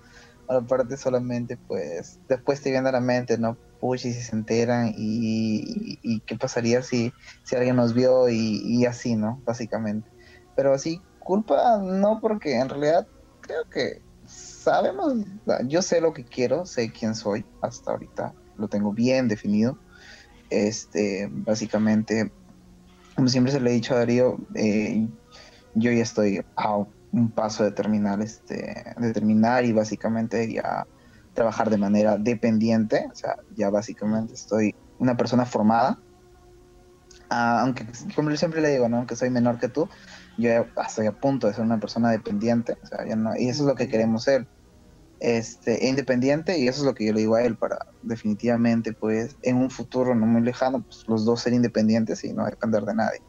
[0.49, 3.59] la parte solamente, pues después te viene a la mente, ¿no?
[3.79, 8.87] Pucha, y si se enteran y, qué pasaría si, si alguien nos vio y, y
[8.87, 9.43] así, ¿no?
[9.45, 10.11] Básicamente.
[10.57, 13.07] Pero así, culpa no, porque en realidad
[13.43, 14.03] creo que
[14.63, 15.15] sabemos,
[15.67, 19.79] yo sé lo que quiero, sé quién soy hasta ahorita, lo tengo bien definido.
[20.51, 22.31] Este, básicamente,
[23.17, 25.09] como siempre se le he dicho a Darío, eh,
[25.75, 26.77] yo ya estoy a
[27.13, 30.87] un paso de terminar, este, de terminar y básicamente ya
[31.35, 35.99] trabajar de manera dependiente, o sea, ya básicamente estoy una persona formada,
[37.31, 38.99] ah, aunque como siempre le digo, ¿no?
[38.99, 39.89] aunque soy menor que tú,
[40.39, 40.51] yo
[40.87, 43.69] estoy a punto de ser una persona dependiente, o sea, ya no, y eso es
[43.69, 44.47] lo que queremos ser,
[45.21, 49.37] este, independiente, y eso es lo que yo le digo a él, para definitivamente, pues,
[49.43, 52.95] en un futuro no muy lejano, pues, los dos ser independientes y no depender de
[52.95, 53.21] nadie.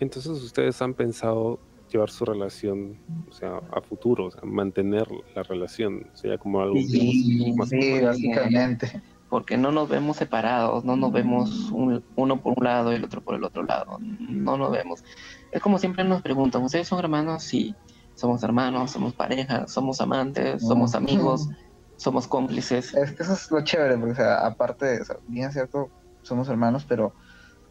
[0.00, 1.60] Entonces, ¿ustedes han pensado
[1.90, 6.60] llevar su relación, o sea, a futuro, o sea, mantener la relación, o sea, como
[6.60, 12.58] algo sí, más sí, básicamente porque no nos vemos separados, no nos vemos uno por
[12.58, 15.04] un lado y el otro por el otro lado, no nos vemos.
[15.52, 17.44] Es como siempre nos preguntan, ¿ustedes son hermanos?
[17.44, 17.74] Sí,
[18.16, 21.48] somos hermanos, somos pareja, somos amantes, somos amigos,
[21.96, 22.92] somos cómplices.
[22.92, 25.90] Es que eso es lo chévere, porque o sea, aparte, bien cierto,
[26.22, 27.14] somos hermanos, pero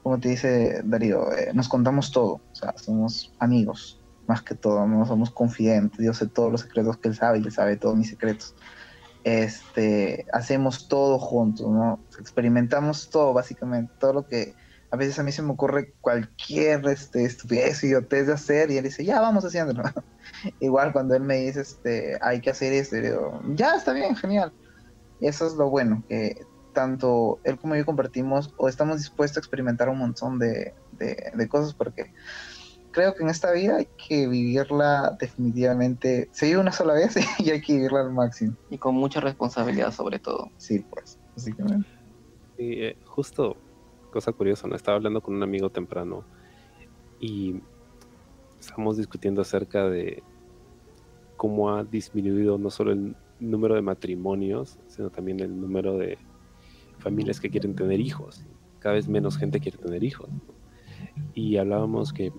[0.02, 4.88] como te dice Darío, eh, nos contamos todo, o sea, somos amigos, más que todo,
[4.88, 7.98] no somos confidentes, yo sé todos los secretos que él sabe y él sabe todos
[7.98, 8.56] mis secretos
[9.24, 12.00] este, hacemos todo juntos, ¿no?
[12.20, 14.54] Experimentamos todo, básicamente, todo lo que
[14.92, 18.84] a veces a mí se me ocurre cualquier este, estupidez, idiotez de hacer, y él
[18.84, 19.84] dice, ya vamos haciéndolo.
[20.60, 22.98] Igual cuando él me dice, este, hay que hacer esto,
[23.54, 24.52] ya está bien, genial.
[25.22, 29.90] Eso es lo bueno, que tanto él como yo compartimos o estamos dispuestos a experimentar
[29.90, 30.74] un montón de
[31.50, 32.14] cosas, porque
[32.92, 36.30] creo que en esta vida hay que vivirla definitivamente.
[36.32, 38.56] Se vive una sola vez y hay que vivirla al máximo.
[38.70, 40.50] Y con mucha responsabilidad sobre todo.
[40.58, 41.88] Sí, pues, básicamente.
[42.58, 43.58] Sí, eh, justo,
[44.12, 44.76] cosa curiosa, ¿no?
[44.76, 46.24] Estaba hablando con un amigo temprano
[47.20, 47.62] y
[48.60, 50.24] estamos discutiendo acerca de
[51.38, 56.18] cómo ha disminuido no solo el número de matrimonios, sino también el número de
[56.98, 58.44] familias que quieren tener hijos.
[58.80, 60.30] Cada vez menos gente quiere tener hijos.
[61.34, 62.32] Y hablábamos que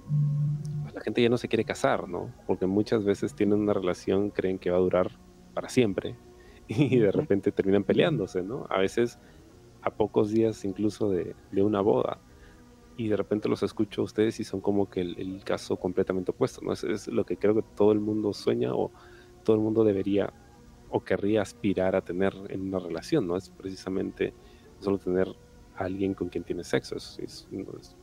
[0.94, 2.32] la gente ya no se quiere casar, ¿no?
[2.46, 5.10] Porque muchas veces tienen una relación, creen que va a durar
[5.54, 6.16] para siempre
[6.68, 8.66] y de repente terminan peleándose, ¿no?
[8.68, 9.18] A veces
[9.82, 12.18] a pocos días incluso de, una boda
[12.96, 16.60] y de repente los escucho a ustedes y son como que el, caso completamente opuesto,
[16.62, 16.72] ¿no?
[16.72, 18.90] Es, es, lo que creo que todo el mundo sueña o
[19.42, 20.32] todo el mundo debería
[20.90, 23.36] o querría aspirar a tener en una relación, ¿no?
[23.36, 24.34] Es precisamente
[24.80, 25.28] solo tener
[25.76, 27.48] a alguien con quien tienes sexo, es, es,
[27.80, 27.96] es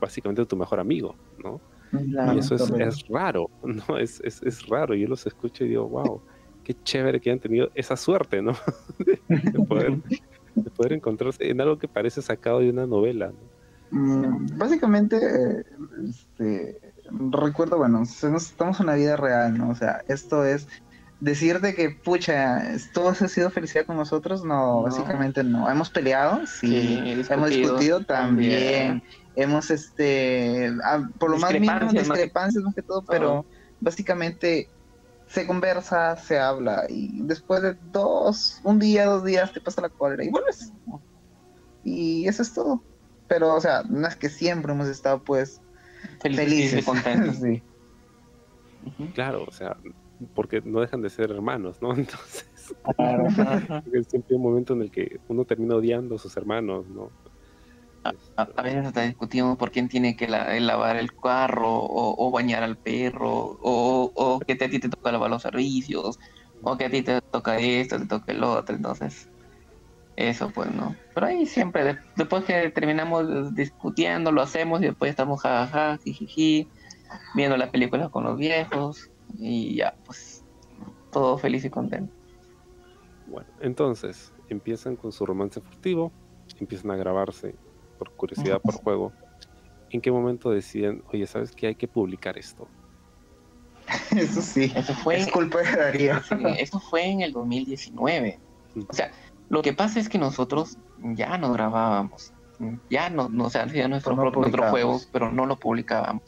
[0.00, 1.60] básicamente tu mejor amigo, ¿no?
[1.92, 3.98] y eso es, raro, ¿no?
[3.98, 4.94] Es, es, raro.
[4.94, 6.20] Yo los escucho y digo, wow,
[6.64, 8.52] qué chévere que hayan tenido esa suerte, ¿no?
[8.98, 13.32] de, poder, encontrarse en algo que parece sacado de una novela,
[13.90, 15.64] mm, Básicamente,
[16.08, 16.80] este,
[17.30, 19.70] recuerdo, bueno, estamos en una vida real, ¿no?
[19.70, 20.66] O sea, esto es
[21.20, 25.70] decirte que, pucha, todo ha sido felicidad con nosotros, no, básicamente no.
[25.70, 29.02] Hemos peleado, sí, hemos discutido también
[29.36, 33.44] hemos, este, ah, por lo más mínimo, discrepancias más que todo, pero
[33.80, 34.68] básicamente
[35.28, 39.90] se conversa, se habla y después de dos, un día, dos días te pasa la
[39.90, 40.72] cólera y vuelves.
[41.84, 42.82] y eso es todo.
[43.28, 45.60] Pero, o sea, no es que siempre hemos estado, pues,
[46.20, 47.36] felices, contentos.
[47.42, 47.62] sí.
[49.14, 49.76] Claro, o sea,
[50.34, 51.90] porque no dejan de ser hermanos, ¿no?
[51.94, 52.48] Entonces,
[53.92, 57.10] es siempre un momento en el que uno termina odiando a sus hermanos, ¿no?
[58.36, 63.58] A, veces hasta discutimos por quién tiene que lavar el carro o, bañar al perro
[63.60, 66.20] o, que a ti te toca lavar los servicios
[66.62, 69.28] o que a ti te toca esto, te toca el otro, entonces
[70.14, 70.94] eso pues no.
[71.14, 76.68] Pero ahí siempre, después que terminamos discutiendo, lo hacemos y después estamos jajaja, jijiji,
[77.34, 80.44] viendo las películas con los viejos y ya pues
[81.10, 82.12] todo feliz y contento.
[83.26, 86.12] Bueno, entonces empiezan con su romance furtivo,
[86.60, 87.54] empiezan a grabarse
[87.98, 89.12] por curiosidad, por juego.
[89.90, 91.68] ¿En qué momento deciden, oye, ¿sabes qué?
[91.68, 92.68] Hay que publicar esto.
[94.16, 96.16] Eso sí, eso fue, es culpa de Darío.
[96.58, 98.40] Eso fue en el 2019.
[98.88, 99.12] O sea,
[99.48, 100.76] lo que pasa es que nosotros
[101.14, 102.32] ya no grabábamos,
[102.90, 106.22] ya no, no o sea, hacía nuestro, nuestro juego, pero no lo publicábamos.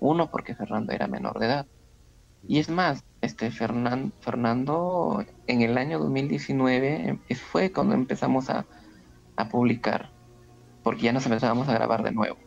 [0.00, 1.66] Uno, porque Fernando era menor de edad.
[2.46, 8.66] Y es más, este Fernando en el año 2019 eh, fue cuando empezamos a,
[9.36, 10.10] a publicar,
[10.82, 12.38] porque ya nos empezábamos a grabar de nuevo.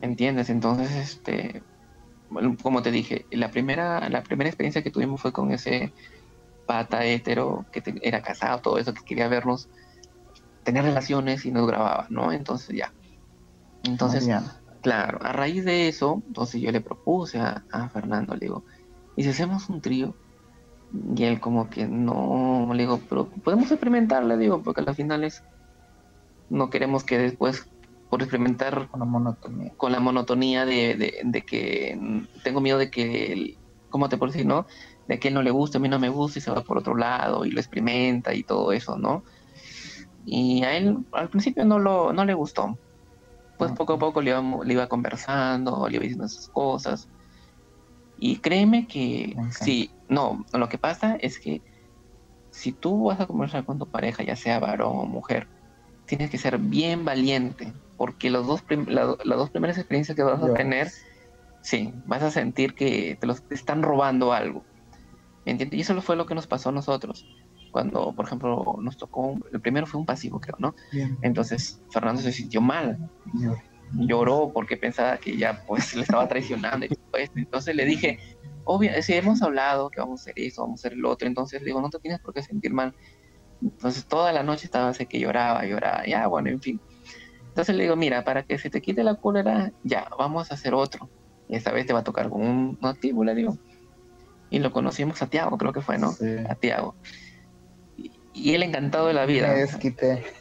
[0.00, 0.50] ¿Entiendes?
[0.50, 1.62] Entonces, este,
[2.62, 5.92] como te dije, la primera, la primera experiencia que tuvimos fue con ese
[6.66, 9.68] pata hetero que era casado, todo eso, que quería vernos
[10.64, 12.32] tener relaciones y nos grababa, ¿no?
[12.32, 12.92] Entonces ya.
[13.84, 14.28] Entonces,
[14.82, 18.64] claro, a raíz de eso, entonces yo le propuse a, a Fernando, le digo,
[19.16, 20.14] ¿y si hacemos un trío?
[21.16, 25.24] Y él como que no, le digo, pero podemos experimentar, le digo, porque al final
[25.24, 25.42] es,
[26.50, 27.66] no queremos que después,
[28.10, 31.98] por experimentar con la monotonía, con la monotonía de, de, que
[32.44, 33.56] tengo miedo de que,
[33.88, 34.66] ¿cómo te puedo decir, no?
[35.08, 36.76] De que él no le guste, a mí no me gusta y se va por
[36.76, 39.24] otro lado y lo experimenta y todo eso, ¿no?
[40.26, 42.78] Y a él al principio no, lo, no le gustó.
[43.66, 47.08] Pues poco a poco le iba, le iba conversando, le iba diciendo esas cosas
[48.16, 51.62] y créeme que sí, no, lo que pasa es que
[52.50, 55.48] si tú vas a conversar con tu pareja, ya sea varón o mujer,
[56.06, 60.54] tienes que ser bien valiente, porque los dos las dos primeras experiencias que vas a
[60.54, 60.88] tener,
[61.62, 64.66] sí, vas a sentir que te los están robando algo.
[65.44, 65.78] ¿Entiendes?
[65.78, 67.26] Y eso fue lo que nos pasó a nosotros.
[67.72, 70.74] Cuando, por ejemplo, nos tocó, el primero fue un pasivo, creo, ¿no?
[71.22, 73.10] Entonces, Fernando se sintió mal
[73.94, 77.38] lloró porque pensaba que ya pues le estaba traicionando y todo esto.
[77.38, 78.18] Entonces le dije,
[78.64, 81.60] obvio, si hemos hablado que vamos a hacer eso, vamos a hacer el otro, entonces
[81.60, 82.94] le digo, no te tienes por qué sentir mal.
[83.60, 86.80] Entonces toda la noche estaba así que lloraba, lloraba, ya bueno, en fin.
[87.48, 90.74] Entonces le digo, mira, para que se te quite la cólera, ya, vamos a hacer
[90.74, 91.10] otro.
[91.48, 93.58] Y esta vez te va a tocar con un activo, le digo.
[94.48, 96.14] Y lo conocimos a Tiago, creo que fue, ¿no?
[96.48, 96.96] A Tiago.
[98.34, 99.54] Y, él encantado de la vida.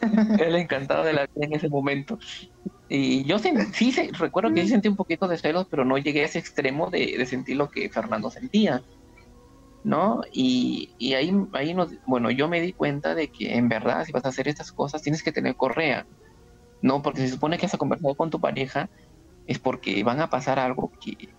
[0.39, 2.17] él encantado de la vida en ese momento.
[2.89, 6.21] Y yo sí, sí recuerdo que sí sentí un poquito de celos, pero no llegué
[6.21, 8.83] a ese extremo de, sentir lo que Fernando sentía.
[9.83, 10.21] ¿No?
[10.31, 14.11] Y, y ahí, ahí nos, bueno, yo me di cuenta de que en verdad, si
[14.11, 16.05] vas a hacer estas cosas, tienes que tener correa.
[16.81, 17.01] ¿No?
[17.01, 18.89] Porque se supone que has conversado con tu pareja,
[19.47, 21.29] es porque van a pasar algo que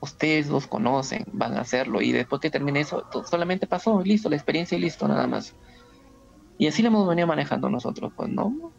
[0.00, 2.00] ustedes dos conocen, van a hacerlo.
[2.02, 5.54] Y después que termine eso, solamente pasó, listo, la experiencia y listo, nada más.
[6.60, 8.70] Y así lo hemos venido manejando nosotros, pues, ¿no?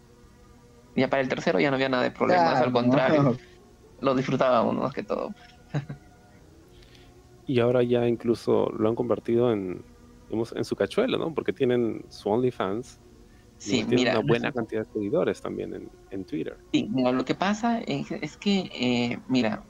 [0.95, 3.35] Ya para el tercero ya no había nada de problemas, al contrario.
[4.01, 5.33] Lo disfrutábamos más que todo.
[7.47, 9.83] y ahora ya incluso lo han convertido en,
[10.29, 11.33] en su cachuelo, ¿no?
[11.33, 12.99] Porque tienen su OnlyFans.
[13.57, 16.57] Sí, tienen una buena cantidad de seguidores también en, Twitter.
[16.71, 19.63] Sí, lo que pasa es, que, eh, mira,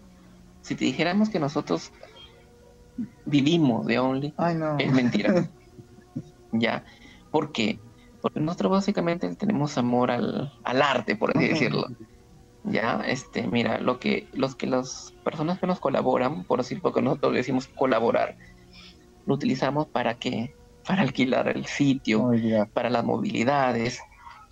[0.62, 1.91] si te dijéramos que nosotros
[3.26, 4.34] vivimos de Only,
[4.80, 5.50] es mentira.
[6.52, 6.84] ya.
[7.32, 7.80] ¿Por qué?
[8.21, 11.88] Porque nosotros básicamente tenemos amor al, arte, por así decirlo.
[12.63, 17.01] Ya, este, mira, lo que, los que las personas que nos colaboran, por decir porque
[17.01, 18.38] nosotros decimos colaborar,
[19.25, 20.55] lo utilizamos para que,
[20.86, 23.99] para alquilar el sitio, oh, para las movilidades,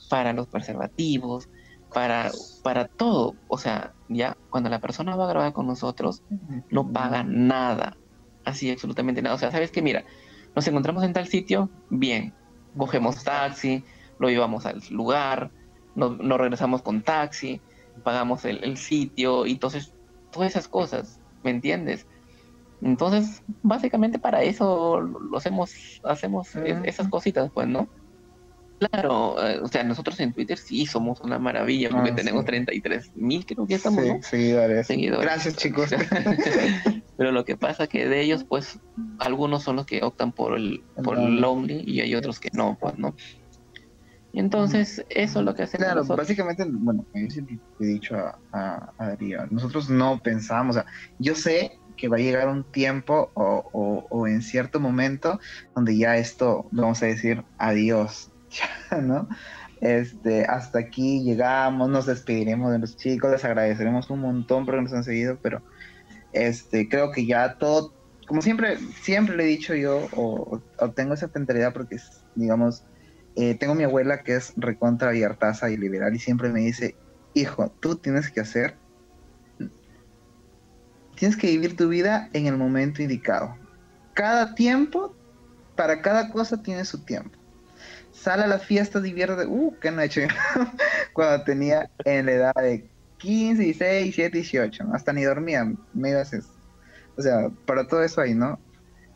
[0.09, 1.49] para los preservativos,
[1.93, 2.31] para,
[2.63, 3.35] para todo.
[3.47, 6.23] O sea, ya cuando la persona va a grabar con nosotros,
[6.71, 7.95] no paga nada.
[8.43, 9.35] Así, absolutamente nada.
[9.35, 10.03] O sea, sabes que, mira,
[10.55, 12.33] nos encontramos en tal sitio, bien,
[12.77, 13.83] cogemos taxi,
[14.19, 15.51] lo llevamos al lugar,
[15.95, 17.61] nos, regresamos con taxi,
[18.03, 19.93] pagamos el, sitio y entonces
[20.31, 22.05] todas esas cosas, ¿me entiendes?
[22.81, 27.89] Entonces, básicamente para eso lo hacemos, hacemos esas cositas, pues, ¿no?
[28.79, 33.11] Claro, eh, o sea, nosotros en Twitter sí somos una maravilla porque ah, tenemos 33
[33.15, 34.87] mil, creo que estamos, seguidores.
[35.21, 35.89] Gracias, chicos.
[37.19, 38.79] Pero lo que pasa que de ellos, pues,
[39.19, 42.77] algunos son los que optan por el, por el Lonely y hay otros que no,
[42.79, 43.13] pues, ¿no?
[44.31, 45.85] Entonces, eso es lo que hacemos.
[45.85, 48.39] Claro, básicamente, bueno, yo siempre he dicho a,
[48.97, 53.31] a, Darío, nosotros no pensamos, o sea, yo sé que va a llegar un tiempo
[53.33, 55.41] o, o, en cierto momento
[55.75, 58.31] donde ya esto, vamos a decir, adiós,
[59.03, 59.27] ¿no?
[59.81, 64.83] Este, hasta aquí llegamos, nos despediremos de los chicos, les agradeceremos un montón por que
[64.83, 65.61] nos han seguido, pero
[66.33, 67.93] este, creo que ya todo,
[68.27, 70.61] como siempre, siempre le he dicho yo, o,
[70.95, 71.97] tengo esa mentalidad porque,
[72.35, 72.83] digamos,
[73.35, 76.95] eh, tengo mi abuela que es recontra abiertaza y liberal y siempre me dice,
[77.33, 78.75] hijo, tú tienes que hacer,
[81.15, 83.57] tienes que vivir tu vida en el momento indicado.
[84.13, 85.15] Cada tiempo,
[85.75, 87.37] para cada cosa tiene su tiempo.
[88.11, 90.27] Sale a la fiesta, divierte, uh, qué noche,
[91.13, 96.21] cuando tenía en la edad de 15, 16, 17, 18, hasta ni dormía, me iba
[96.21, 96.25] a.
[97.17, 98.59] O sea, para todo eso ahí, ¿no?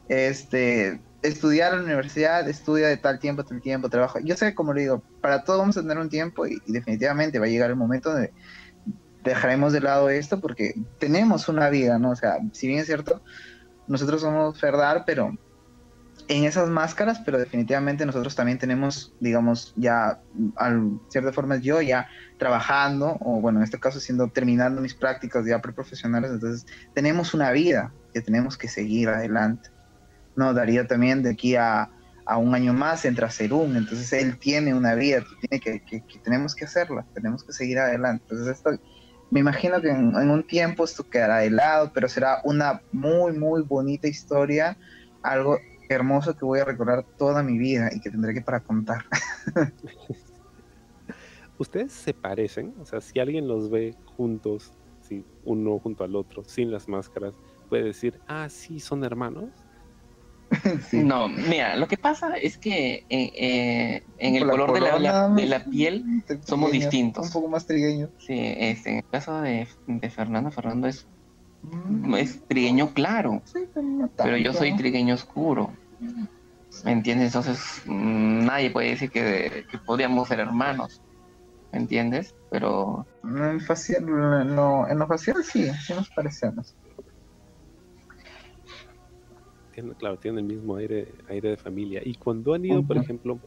[0.09, 4.19] Este, estudiar en la universidad, estudia de tal tiempo, tal tiempo, trabajo.
[4.19, 7.45] Yo sé, como le digo, para todo vamos a tener un tiempo y, definitivamente va
[7.45, 8.33] a llegar el momento donde
[9.23, 12.11] dejaremos de lado esto porque tenemos una vida, ¿no?
[12.11, 13.23] O sea, si bien es cierto,
[13.87, 15.37] nosotros somos Ferdar, pero
[16.27, 20.19] en esas máscaras, pero definitivamente nosotros también tenemos, digamos, ya,
[20.55, 22.07] al cierta forma, yo ya
[22.37, 27.51] trabajando, o bueno, en este caso siendo terminando mis prácticas ya preprofesionales, entonces tenemos una
[27.51, 29.69] vida que tenemos que seguir adelante.
[30.35, 31.89] No, Darío también de aquí a,
[32.25, 36.55] a un año más entra Serum, entonces él tiene una vida, tiene que, que, tenemos
[36.55, 38.23] que hacerla, tenemos que seguir adelante.
[38.29, 38.71] Entonces esto,
[39.29, 43.61] me imagino que en, un tiempo esto quedará de lado, pero será una muy, muy
[43.61, 44.77] bonita historia,
[45.21, 45.57] algo
[45.93, 49.05] hermoso que voy a recordar toda mi vida y que tendré que para contar.
[51.57, 52.73] ¿Ustedes se parecen?
[52.81, 57.35] O sea, si alguien los ve juntos, si uno junto al otro, sin las máscaras,
[57.69, 59.49] puede decir, ah, sí, son hermanos.
[60.91, 65.45] No, mira, lo que pasa es que eh, eh, en el color de la, de
[65.47, 67.27] la, piel somos distintos.
[67.27, 68.09] Un poco más trigueño.
[68.19, 71.07] Sí, este, en el caso de, de Fernando, Fernando es,
[71.63, 72.13] mm.
[72.15, 73.41] es trigueño claro,
[74.17, 75.71] pero, yo soy trigueño oscuro.
[76.83, 77.27] ¿Me entiendes?
[77.27, 81.01] Entonces mm, nadie puede decir que, que podríamos ser hermanos.
[81.71, 82.35] ¿Me entiendes?
[82.51, 83.05] Pero...
[83.23, 86.75] En, facial, no, en lo facial sí, sí nos parecemos
[89.97, 92.01] claro, tienen el mismo aire, aire de familia.
[92.03, 93.39] Y cuando han ido, por ejemplo,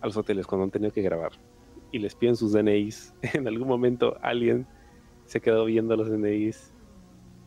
[0.00, 1.32] a los hoteles, cuando han tenido que grabar
[1.92, 4.66] y les piden sus DNIs, en algún momento alguien
[5.24, 6.69] se ha quedado viendo los DNIs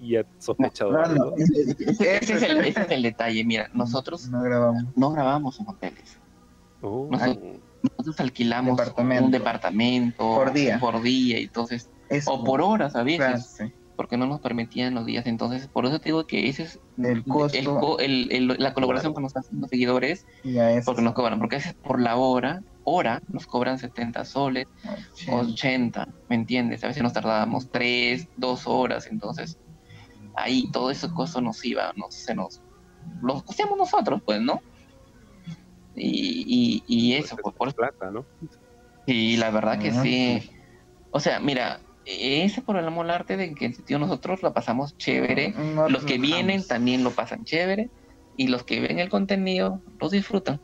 [0.03, 0.93] y ha sospechado.
[1.37, 3.43] Ese, es el, detalle.
[3.43, 6.17] Mira, nosotros no grabamos, no grabamos en hoteles.
[6.81, 7.07] Oh.
[7.09, 11.89] Nosotros, alquilamos un departamento por día, por día y entonces,
[12.25, 13.59] o por horas a veces
[13.95, 15.25] porque no nos permitían los días.
[15.25, 19.33] Entonces, por eso te digo que ese es el costo, la colaboración con los
[19.69, 20.25] seguidores,
[20.85, 24.67] porque nos cobran, porque es por la hora, hora nos cobran 70 soles,
[25.29, 26.07] 80.
[26.29, 26.83] ¿me entiendes?
[26.83, 29.57] A veces nos tardábamos 3, 2 horas, entonces
[30.35, 32.61] ahí todo ese costo nos iba, nos, se nos,
[33.21, 34.61] lo costeamos nosotros, pues, ¿no?
[35.95, 38.25] Y, y, eso, pues, por plata, ¿no?
[39.05, 40.49] Y la verdad que sí.
[41.11, 44.53] O sea, mira, ese por el amor al arte de que en sentido nosotros lo
[44.53, 45.53] pasamos chévere,
[45.89, 47.89] los que vienen también lo pasan chévere
[48.37, 50.59] y los que ven el contenido los disfrutan.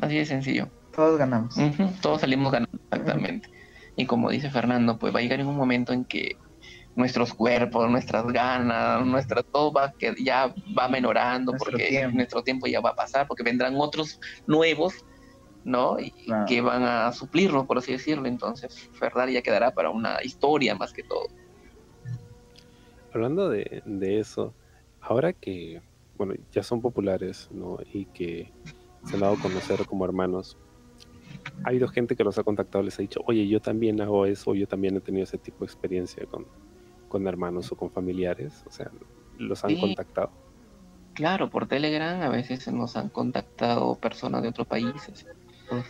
[0.00, 0.68] Así de sencillo.
[0.94, 1.54] Todos ganamos.
[2.00, 3.50] todos salimos ganando, exactamente.
[3.96, 6.36] Y como dice Fernando, pues va a llegar en un momento en que
[7.00, 12.80] nuestros cuerpos, nuestras ganas, nuestra todo va que ya va menorando porque nuestro tiempo ya
[12.80, 14.94] va a pasar, porque vendrán otros nuevos
[15.64, 15.98] ¿no?
[16.00, 16.12] Y
[16.46, 18.26] que van a suplirlo, por así decirlo.
[18.26, 21.26] Entonces, Ferrari ya quedará para una historia más que todo.
[23.12, 23.82] Hablando de,
[24.18, 24.54] eso,
[25.00, 25.82] ahora que,
[26.16, 27.78] bueno, ya son populares, ¿no?
[27.92, 28.50] Y que
[29.04, 30.56] se han dado a conocer como hermanos,
[31.64, 34.54] ha habido gente que los ha contactado, les ha dicho, oye, yo también hago eso,
[34.54, 36.46] yo también he tenido ese tipo de experiencia con,
[37.10, 38.90] con hermanos o con familiares, o sea,
[39.36, 40.30] los han contactado.
[41.12, 45.26] Claro, por Telegram a veces nos han contactado personas de otros países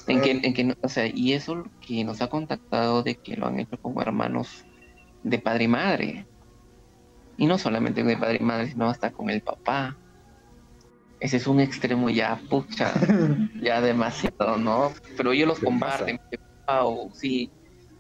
[0.07, 3.47] en que, en que, o sea, y eso que nos ha contactado de que lo
[3.47, 4.65] han hecho como hermanos
[5.23, 6.27] de padre y madre.
[7.37, 9.97] Y no solamente de padre y madre, sino hasta con el papá.
[11.21, 12.93] Ese es un extremo ya, pucha,
[13.63, 14.93] ya demasiado, ¿no?
[15.17, 16.19] Pero ellos los comparten,
[16.67, 17.51] o sí.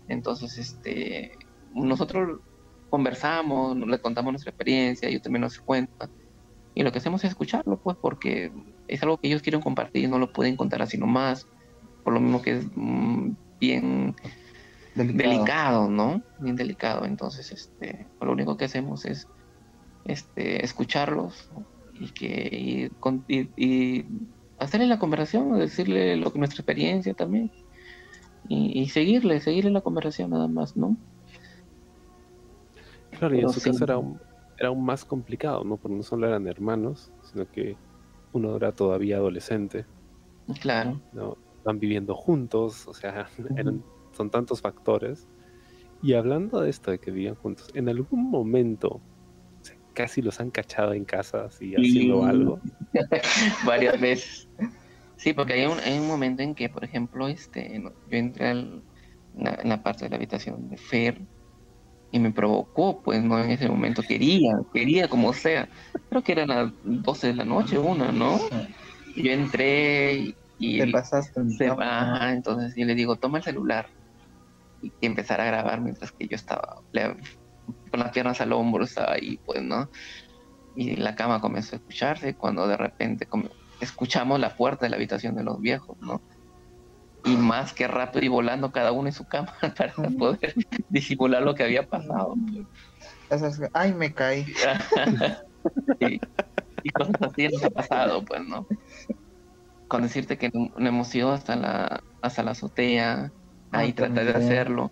[0.09, 1.33] Entonces, este,
[1.75, 2.41] nosotros
[2.91, 6.11] conversamos, le contamos nuestra experiencia, ellos también nos cuentan.
[6.74, 8.53] Y lo que hacemos es escucharlo, pues, porque
[8.88, 11.47] es algo que ellos quieren compartir, no lo pueden contar así nomás
[12.03, 13.30] por lo mismo que es mm,
[13.61, 14.14] bien
[14.95, 15.88] delicado.
[15.88, 16.22] ¿no?
[16.38, 17.05] Bien delicado.
[17.05, 19.28] Entonces, este, lo único que hacemos es
[20.05, 21.51] este, escucharlos
[21.99, 22.91] y que
[23.57, 24.05] y,
[24.59, 27.51] hacerle la conversación, decirle lo que nuestra experiencia también.
[28.49, 30.97] y, seguirle, seguirle la conversación nada más, ¿no?
[33.21, 34.18] Claro, y en su caso era aún,
[34.59, 35.77] era más complicado, ¿no?
[35.77, 37.77] Porque no solo eran hermanos, sino que
[38.33, 39.85] uno era todavía adolescente.
[40.62, 40.99] Claro.
[41.12, 41.37] ¿no?
[41.62, 43.29] Van viviendo juntos, o sea,
[44.12, 45.29] son tantos factores.
[46.03, 49.03] Y hablando de esto de que vivían juntos, ¿en algún momento
[49.93, 52.59] casi los han cachado en casa así haciendo algo?
[53.66, 54.49] Varias veces.
[55.16, 58.83] Sí, porque hay un, hay un momento en que, por ejemplo, este, yo entré en
[59.37, 61.21] la parte de la habitación de Fer
[62.12, 63.38] y me provocó, pues, ¿no?
[63.38, 65.68] En ese momento quería, quería como sea.
[66.08, 68.38] Creo que eran las 12 de la noche, una, ¿no?
[69.16, 70.78] Yo entré y...
[70.78, 71.40] Te pasaste.
[71.50, 73.88] Se va, entonces yo le digo, toma el celular
[74.82, 76.82] y empezar a grabar mientras que yo estaba
[77.90, 79.88] con las piernas al hombro, estaba ahí, pues, ¿no?
[80.74, 83.28] Y la cama comenzó a escucharse cuando de repente
[83.80, 86.20] escuchamos la puerta de la habitación de los viejos, ¿no?
[87.25, 90.55] Y más que rápido y volando cada uno en su cama para poder
[90.89, 92.35] disimular lo que había pasado.
[93.73, 94.47] Ay, me caí.
[96.83, 98.66] y, cosas así nos ha pasado, pues, ¿no?
[99.89, 103.33] Con decirte que no, hemos ido hasta la, hasta la azotea,
[103.71, 104.91] ahí tratar de hacerlo.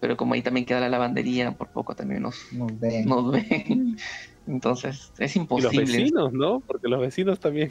[0.00, 3.96] Pero como ahí también queda la lavandería, por poco también nos, Nos ven.
[4.46, 5.82] Entonces, es imposible.
[5.82, 6.60] los vecinos, ¿no?
[6.60, 7.70] Porque los vecinos también.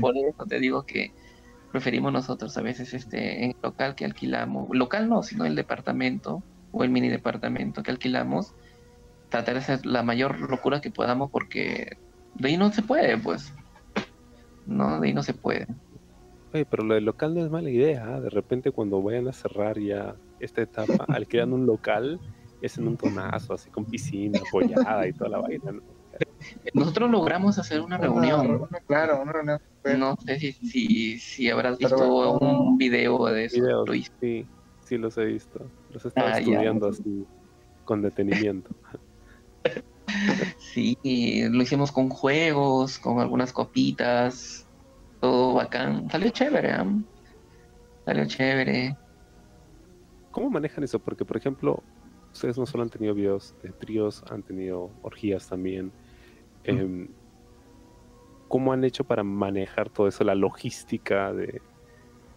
[0.00, 1.12] por eso te digo que
[1.70, 6.42] preferimos nosotros a veces este en local que alquilamos, local no, sino el departamento
[6.72, 8.54] o el mini departamento que alquilamos,
[9.28, 11.96] tratar de hacer la mayor locura que podamos porque
[12.34, 13.52] de ahí no se puede, pues.
[14.66, 15.66] No, de ahí no se puede.
[16.52, 18.04] Oye, pero lo del local no es mala idea.
[18.06, 18.20] ¿ah?
[18.20, 22.20] De repente cuando vayan a cerrar ya esta etapa, alquilan un local
[22.60, 25.72] es en un tonazo, así con piscina, apoyada y toda la vaina,
[26.74, 28.68] Nosotros logramos hacer una reunión.
[28.86, 29.60] claro, una reunión.
[29.98, 33.84] No sé si, si, si habrás visto un video de eso.
[34.20, 34.46] sí,
[34.84, 35.60] sí los he visto.
[35.92, 37.26] Los he estado ah, estudiando así,
[37.84, 38.70] con detenimiento.
[40.58, 40.96] Sí,
[41.50, 44.66] lo hicimos con juegos, con algunas copitas,
[45.20, 46.08] todo bacán.
[46.10, 47.02] Salió chévere, ¿eh?
[48.04, 48.96] Salió chévere.
[50.30, 50.98] ¿Cómo manejan eso?
[50.98, 51.82] Porque, por ejemplo,
[52.32, 55.92] ustedes no solo han tenido videos de tríos, han tenido orgías también.
[56.68, 57.08] Em,
[58.48, 61.60] ¿Cómo han hecho para manejar todo eso, la logística de,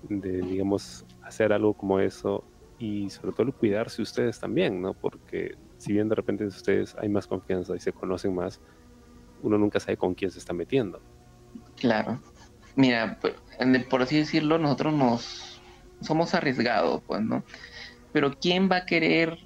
[0.10, 2.44] digamos, hacer algo como eso?
[2.80, 4.94] Y sobre todo cuidarse ustedes también, ¿no?
[4.94, 8.60] Porque si bien de repente ustedes hay más confianza y se conocen más,
[9.42, 11.02] uno nunca sabe con quién se está metiendo.
[11.78, 12.20] Claro.
[12.76, 13.20] Mira,
[13.90, 15.62] por así decirlo, nosotros nos
[16.02, 17.44] somos arriesgados, pues, ¿no?
[18.12, 19.38] Pero ¿quién va a querer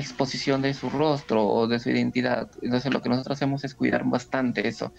[0.00, 2.50] exposición de su rostro o de su identidad.
[2.62, 4.92] Entonces lo que nosotros hacemos es cuidar bastante eso.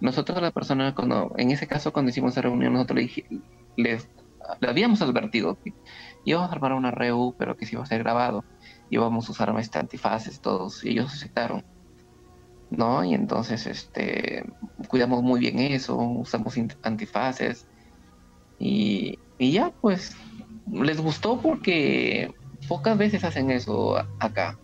[0.00, 3.24] Nosotros la persona, cuando, en ese caso cuando hicimos esa reunión, nosotros le,
[3.76, 4.08] les,
[4.66, 5.72] habíamos advertido que
[6.24, 8.44] íbamos a armar una REU, pero que se iba a ser grabado.
[8.90, 11.64] Íbamos a usar este antifaces todos, y ellos aceptaron.
[12.68, 13.04] ¿No?
[13.04, 14.44] Y entonces este
[14.88, 17.66] cuidamos muy bien eso, usamos antifaces.
[18.58, 20.16] Y ya, pues,
[20.70, 22.34] les gustó porque
[22.66, 24.58] pocas veces hacen eso acá,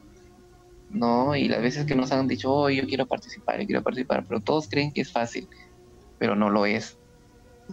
[0.91, 1.35] ¿no?
[1.35, 4.41] Y las veces que nos han dicho, oh, yo quiero participar, yo quiero participar, pero
[4.41, 5.49] todos creen que es fácil,
[6.19, 6.99] pero no lo es.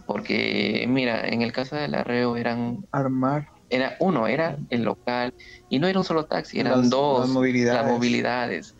[0.05, 2.85] Porque, mira, en el caso del arreo eran...
[2.91, 3.49] Armar.
[3.69, 5.33] Era uno, era el local,
[5.69, 7.21] y no era un solo taxi, eran dos.
[7.21, 7.81] Las movilidades.
[7.83, 8.75] Las movilidades.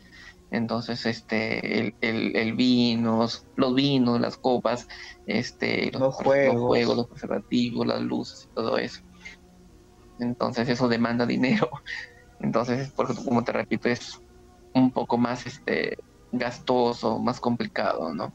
[0.51, 4.87] Entonces, este, el, el, el vino, los vinos, las copas,
[5.27, 6.55] este, los, juegos.
[6.55, 9.01] los juegos, los preservativos, las luces y todo eso
[10.19, 11.69] entonces eso demanda dinero.
[12.39, 14.17] Entonces, por como te repito, es
[14.73, 15.97] un poco más este
[16.31, 18.33] gastoso, más complicado, ¿no?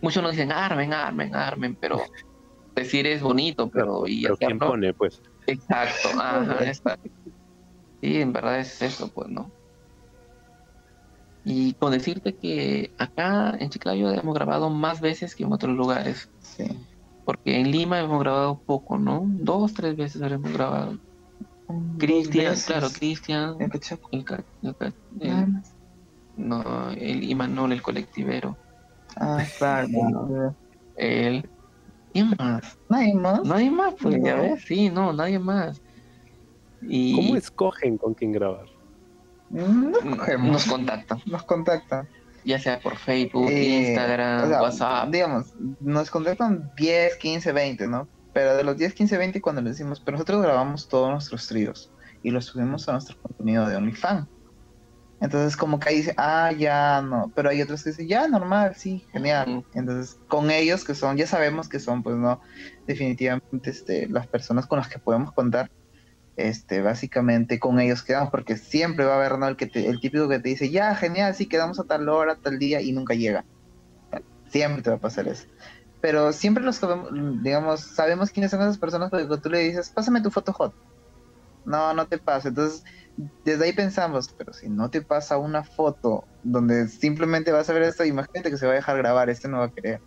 [0.00, 2.00] Muchos nos dicen armen, armen, armen, pero
[2.74, 5.20] decir es bonito, pero, y pero ¿quién pone, pues?
[5.46, 7.10] Exacto, ajá, exacto.
[8.00, 9.52] Sí, en verdad es eso, pues, ¿no?
[11.44, 16.30] Y con decirte que acá en Chiclayo hemos grabado más veces que en otros lugares.
[16.40, 16.64] Sí
[17.28, 19.26] porque en Lima hemos grabado poco, ¿no?
[19.26, 20.96] Dos, tres veces hemos grabado.
[21.98, 23.58] Cristian, claro, Cristian.
[25.20, 25.62] El,
[26.38, 28.56] no, el Imanol, el colectivero.
[29.16, 30.54] Ah, claro.
[30.96, 31.46] él.
[32.14, 32.78] ¿Quién más?
[32.88, 33.44] Nadie más.
[33.44, 35.82] Nadie más, pues ya ves, sí, no, nadie más.
[36.80, 37.14] Y...
[37.14, 38.64] ¿Cómo escogen con quién grabar?
[39.50, 41.20] Nos contactan.
[41.26, 42.08] Nos contactan
[42.44, 45.10] ya sea por Facebook, eh, Instagram, WhatsApp.
[45.10, 48.08] Digamos, nos contactan 10, 15, 20, ¿no?
[48.32, 51.90] Pero de los 10, 15, 20 cuando les decimos, pero nosotros grabamos todos nuestros tríos
[52.22, 54.28] y los subimos a nuestro contenido de OnlyFans.
[55.20, 58.74] Entonces como que ahí dice, ah, ya no, pero hay otros que dicen, ya, normal,
[58.76, 59.64] sí, genial.
[59.74, 62.40] Entonces con ellos que son, ya sabemos que son, pues no,
[62.86, 65.70] definitivamente este, las personas con las que podemos contar,
[66.38, 69.48] este, básicamente con ellos quedamos, porque siempre va a haber, ¿no?
[69.48, 72.60] El, que el típico que te dice, ya, genial, sí, quedamos a tal hora, tal
[72.60, 73.44] día y nunca llega.
[74.48, 75.46] Siempre te va a pasar eso.
[76.00, 76.80] Pero siempre los
[77.42, 80.72] digamos, sabemos quiénes son esas personas porque tú le dices, pásame tu foto hot.
[81.64, 82.48] No, no te pasa.
[82.48, 82.84] Entonces,
[83.44, 87.82] desde ahí pensamos, pero si no te pasa una foto donde simplemente vas a ver
[87.82, 90.00] esto, imagínate que se va a dejar grabar, este no va a querer.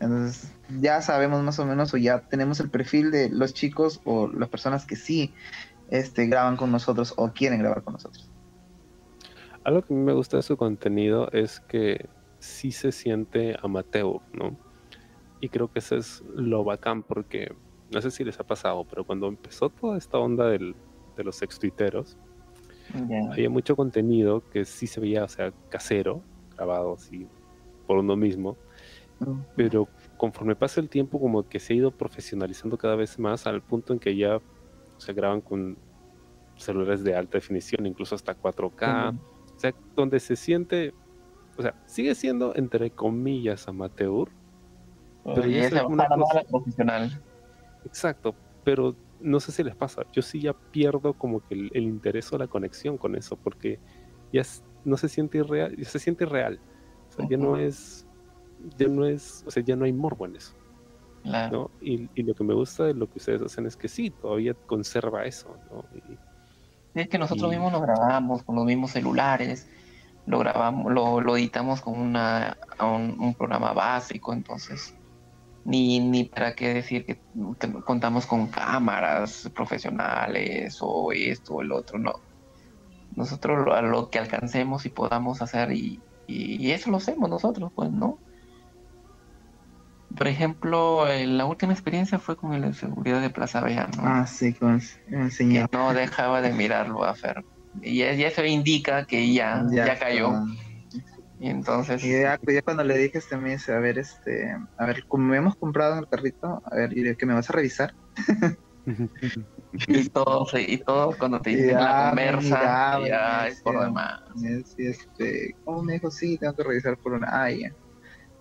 [0.00, 4.28] Entonces, ya sabemos más o menos o ya tenemos el perfil de los chicos o
[4.28, 5.34] las personas que sí
[5.90, 8.30] este, graban con nosotros o quieren grabar con nosotros.
[9.62, 14.56] Algo que me gusta de su contenido es que sí se siente amateur, ¿no?
[15.40, 17.54] Y creo que eso es lo bacán porque,
[17.92, 20.74] no sé si les ha pasado, pero cuando empezó toda esta onda del,
[21.16, 22.16] de los ex tuiteros,
[23.30, 26.22] había mucho contenido que sí se veía, o sea, casero,
[26.56, 27.28] grabado así
[27.86, 28.56] por uno mismo,
[29.56, 33.60] pero conforme pasa el tiempo como que se ha ido profesionalizando cada vez más al
[33.62, 34.40] punto en que ya
[34.96, 35.76] se graban con
[36.56, 40.94] celulares de alta definición, incluso hasta 4K, o sea, donde se siente
[41.60, 44.30] o sea, sigue siendo entre comillas amateur.
[45.26, 46.42] Pero ya es una cosa...
[46.48, 47.22] profesional.
[47.84, 52.32] Exacto, pero no sé si les pasa, yo sí ya pierdo como que el, interés
[52.32, 53.78] o la conexión con eso, porque
[54.32, 54.42] ya
[54.86, 56.58] no se siente irreal, ya se siente real.
[57.10, 58.06] O sea, ya no es,
[58.76, 60.54] ya no es, o sea, ya no hay morbo en eso.
[61.22, 61.70] Claro.
[61.80, 65.24] Y, lo que me gusta de lo que ustedes hacen es que sí, todavía conserva
[65.24, 65.84] eso, ¿no?
[66.94, 69.68] es que nosotros mismos lo grabamos con los mismos celulares,
[70.26, 74.94] lo grabamos, lo, editamos con una, un, programa básico, entonces
[75.64, 77.20] ni, ni para qué decir que,
[77.84, 82.14] contamos con cámaras profesionales o esto o el otro, no.
[83.14, 87.90] Nosotros lo, lo que alcancemos y podamos hacer y, y, eso lo hacemos nosotros, pues,
[87.90, 88.18] ¿no?
[90.16, 94.02] Por ejemplo, la última experiencia fue con el de seguridad de Plaza Vea, ¿no?
[94.04, 95.70] Ah, sí, con el señor.
[95.70, 97.44] Que no dejaba de mirarlo a Fer
[97.74, 100.32] y, eso indica que ya, ya, cayó.
[101.38, 102.04] Y entonces.
[102.04, 105.94] Y ya, cuando le dije este mes, a ver, este, a ver, como hemos comprado
[105.94, 107.94] en el carrito, a ver, y que me vas a revisar.
[109.72, 114.20] y todo, y todo cuando te dicen la conversa, ya es por demás.
[114.64, 116.10] Sí, este, ¿cómo me dijo?
[116.10, 117.28] Sí, tengo que revisar por una.
[117.30, 117.70] Ah, ya.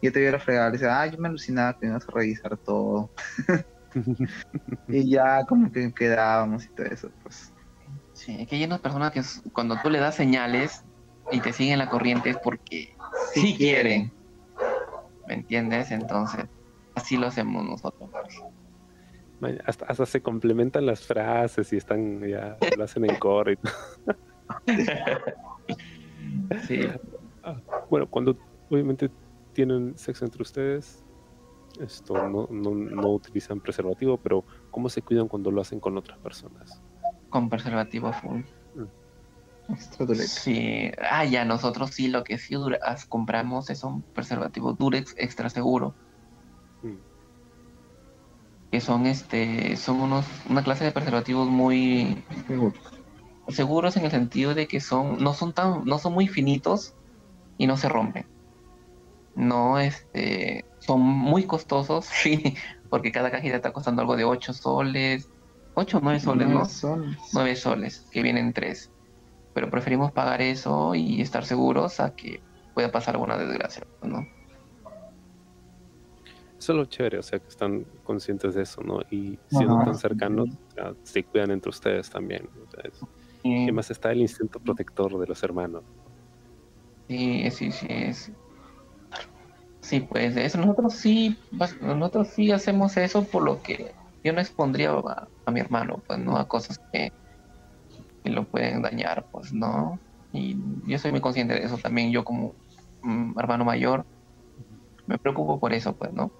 [0.01, 2.57] Yo te viera fregar, le decía, ah, yo me alucinaba que me ibas a revisar
[2.57, 3.09] todo.
[4.87, 7.51] y ya como que quedábamos y todo eso, pues
[8.19, 9.21] Sí, es que hay unas personas que
[9.53, 10.83] cuando tú le das señales
[11.31, 12.93] y te siguen la corriente es porque
[13.33, 14.11] sí, quieren.
[15.25, 15.89] ¿Me entiendes?
[15.91, 16.43] Entonces,
[16.95, 18.09] así lo hacemos nosotros.
[19.65, 23.59] Hasta, hasta se complementan las frases y están ya lo hacen en coro y
[26.67, 26.89] sí.
[27.89, 28.37] Bueno, cuando
[28.69, 29.09] obviamente
[29.59, 31.03] tienen sexo entre ustedes,
[31.81, 36.17] esto no, no, no utilizan preservativo, pero ¿cómo se cuidan cuando lo hacen con otras
[36.19, 36.81] personas?
[37.29, 38.43] con preservativo full.
[40.25, 42.55] Sí, ah, ya, nosotros sí, lo que sí
[43.09, 45.93] compramos es un preservativo Durex extra seguro.
[46.81, 46.95] Mm.
[48.71, 52.79] Que son este, son unos, una clase de preservativos muy seguros.
[53.49, 56.95] seguros en el sentido de que son, no son tan, no son muy finitos
[57.57, 58.38] y no se rompen.
[59.35, 62.55] No, este, son muy costosos, sí,
[62.89, 65.29] porque cada cajita está costando algo de 8 soles,
[65.75, 66.65] 8 o 9 soles, ¿no?
[66.65, 67.17] Soles.
[67.33, 68.91] 9 soles, que vienen 3.
[69.53, 72.41] Pero preferimos pagar eso y estar seguros a que
[72.73, 74.25] pueda pasar alguna desgracia, ¿no?
[76.57, 78.99] Eso es lo chévere, o sea, que están conscientes de eso, ¿no?
[79.09, 80.49] Y siendo tan cercanos,
[81.03, 82.49] se cuidan entre ustedes también.
[83.43, 85.83] Y además está el instinto protector de los hermanos.
[87.07, 88.31] Sí, sí, sí, es.
[89.89, 91.35] Sí, pues eso nosotros sí,
[91.81, 93.91] nosotros sí hacemos eso por lo que
[94.23, 96.37] yo no expondría a, mi hermano, pues, ¿no?
[96.37, 97.11] A cosas que,
[98.23, 99.99] lo pueden dañar, pues, ¿no?
[100.31, 102.53] Y yo soy muy consciente de eso también, yo como
[103.39, 104.05] hermano mayor,
[105.07, 106.31] me preocupo por eso, pues, ¿no?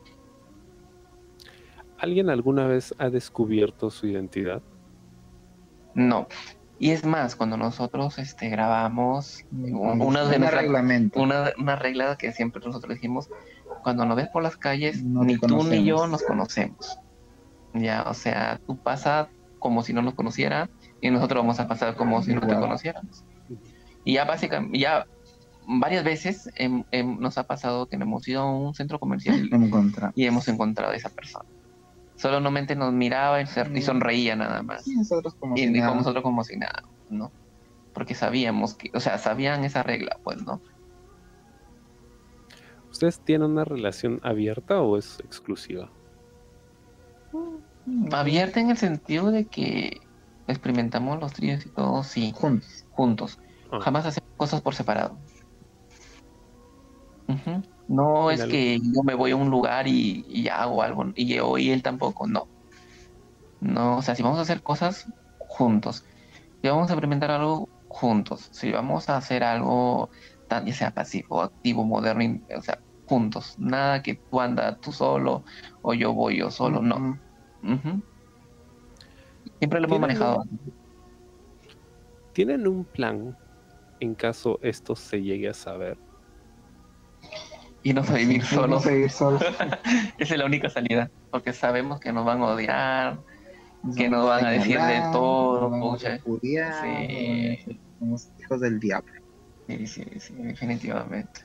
[1.98, 4.62] ¿Alguien alguna vez ha descubierto su identidad?
[5.96, 6.28] No.
[6.80, 10.38] Y es más, cuando nosotros este, grabamos, una, de
[11.16, 13.30] una, una, regla que siempre nosotros dijimos,
[13.84, 16.98] cuando nos ves por las calles, ni tú ni yo nos conocemos.
[17.74, 19.28] Ya, o sea, tú pasas
[19.60, 20.70] como si no nos conociera
[21.02, 23.26] y nosotros vamos a pasar como si no te conociéramos.
[24.06, 25.06] Y ya básicamente, ya
[25.68, 26.50] varias veces
[27.20, 29.50] nos ha pasado que hemos ido a un centro comercial
[30.16, 31.46] y hemos encontrado a esa persona.
[32.20, 33.48] Solamente nos miraba y,
[33.82, 34.88] sonreía nada más.
[34.88, 35.96] Y nosotros como, y, si nada.
[35.96, 37.32] nosotros como si nada, ¿no?
[37.94, 40.62] porque sabíamos que, o sea, sabían esa regla, pues, ¿no?
[42.90, 45.92] ¿Ustedes tienen una relación abierta o es exclusiva?
[47.86, 50.00] Mm, abierta en el sentido de que
[50.48, 52.32] experimentamos los tríos y todo, sí.
[52.34, 52.86] Juntos.
[52.92, 53.40] Juntos.
[53.72, 53.80] Ah.
[53.82, 55.18] Jamás hacemos cosas por separado.
[57.90, 61.72] No es que yo me voy a un lugar y, hago algo y yo y
[61.72, 62.48] él tampoco, no.
[63.62, 65.08] No, o sea, si vamos a hacer cosas
[65.40, 66.06] juntos,
[66.62, 70.12] si vamos a experimentar algo juntos, si vamos a hacer algo,
[70.50, 75.44] ya sea pasivo, activo, moderno, o sea, juntos, nada que tú andas tú solo
[75.82, 77.20] o yo voy yo solo, no.
[79.58, 80.44] Siempre lo hemos manejado.
[82.34, 83.36] ¿Tienen un plan
[84.00, 85.98] en caso esto se llegue a saber?
[87.84, 88.84] Y no a vivir solos.
[89.12, 89.40] solo.
[90.18, 93.20] Esa es la única salida, porque sabemos que nos van a odiar,
[93.96, 95.60] que nos van a decir de todo.
[95.60, 96.04] Somos
[98.40, 99.14] hijos del diablo.
[99.68, 101.42] Sí, sí, sí, definitivamente.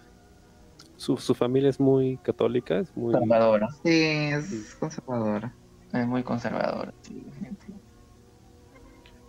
[0.97, 3.68] Su, su familia es muy católica, es muy conservadora.
[3.82, 5.55] Sí, es conservadora.
[5.93, 7.85] Es muy conservadora, sí, definitivamente.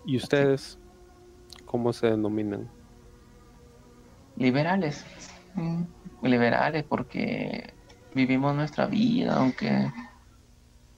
[0.05, 0.79] ¿Y ustedes
[1.65, 2.69] cómo se denominan?
[4.37, 5.05] Liberales.
[5.55, 5.83] Mm,
[6.21, 7.73] liberales porque
[8.13, 9.91] vivimos nuestra vida, aunque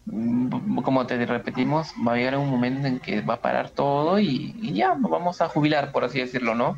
[0.06, 4.20] mm, como te repetimos, va a llegar un momento en que va a parar todo
[4.20, 6.78] y, ya nos vamos a jubilar, por así decirlo, ¿no?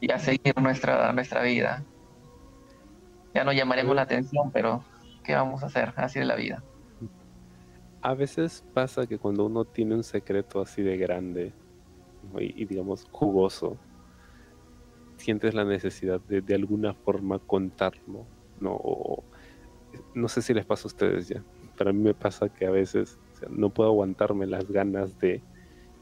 [0.00, 1.84] Y a seguir nuestra, nuestra vida.
[3.34, 4.84] Ya no llamaremos la atención, pero
[5.24, 5.94] ¿qué vamos a hacer?
[5.96, 6.62] Así es la vida.
[8.02, 11.52] A veces pasa que cuando uno tiene un secreto así de grande
[12.38, 13.76] y, digamos jugoso,
[15.18, 18.26] sientes la necesidad de de alguna forma contarlo,
[18.60, 18.80] ¿no?
[20.14, 21.42] no sé si les pasa a ustedes ya,
[21.76, 23.18] pero a mí me pasa que a veces
[23.50, 25.42] no puedo aguantarme las ganas de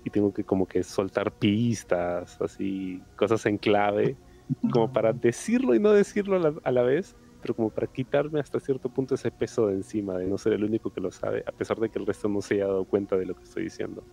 [0.05, 4.17] y tengo que como que soltar pistas, así, cosas en clave,
[4.73, 8.89] como para decirlo y no decirlo a la, vez, pero como para quitarme hasta cierto
[8.89, 11.81] punto ese peso de encima, de no ser el único que lo sabe, a pesar
[11.81, 14.05] de que el resto no se haya dado cuenta de lo que estoy diciendo.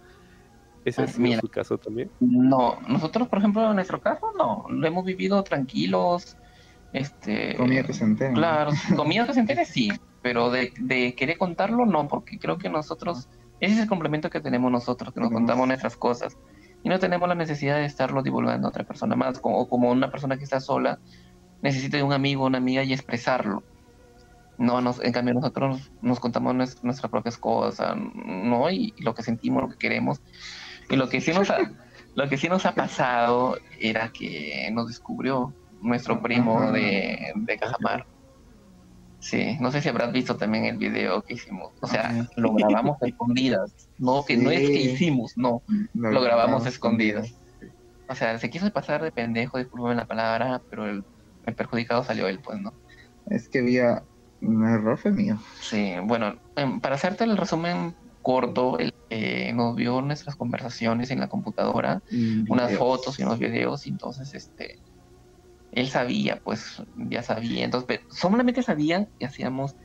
[0.85, 2.11] ¿Ese es su caso también?
[2.19, 6.37] No, nosotros, por ejemplo, en nuestro caso, no, lo hemos vivido tranquilos.
[6.91, 8.33] Este, comida que se entere.
[8.33, 12.69] Claro, comida que se entere sí, pero de, de querer contarlo no, porque creo que
[12.69, 13.29] nosotros
[13.63, 16.37] ese es el complemento que tenemos nosotros, que nos contamos nuestras cosas.
[16.83, 20.11] Y no tenemos la necesidad de estarlo divulgando a otra persona más, o como una
[20.11, 20.99] persona que está sola
[21.61, 23.63] necesita de un amigo una amiga y expresarlo.
[24.57, 28.69] No, nos, en cambio nosotros nos, contamos nuestras propias cosas, ¿no?
[28.69, 30.21] Y, lo que sentimos, lo que queremos.
[30.89, 31.57] Y lo que sí nos ha,
[32.15, 38.05] lo que sí nos ha pasado era que nos descubrió nuestro primo de, de Cajamar.
[39.23, 41.71] Sí, no sé si habrás visto también el video que hicimos.
[41.79, 43.71] O sea, lo grabamos escondidas.
[43.99, 45.61] No, que no es que hicimos, no.
[45.93, 47.33] Lo, grabamos escondidas.
[48.09, 51.05] O sea, se quiso pasar de pendejo, disculpen la palabra, pero el,
[51.55, 52.73] perjudicado salió él, pues, ¿no?
[53.29, 54.03] Es que había
[54.41, 55.37] un error fue mío.
[55.61, 61.19] Sí, bueno, em, para hacerte el resumen corto, él eh, nos vio nuestras conversaciones en
[61.19, 62.01] la computadora,
[62.49, 64.79] unas fotos y unos videos, y entonces este
[65.73, 67.65] él sabía, pues ya sabía.
[67.65, 69.75] Entonces, solamente sabía que hacíamos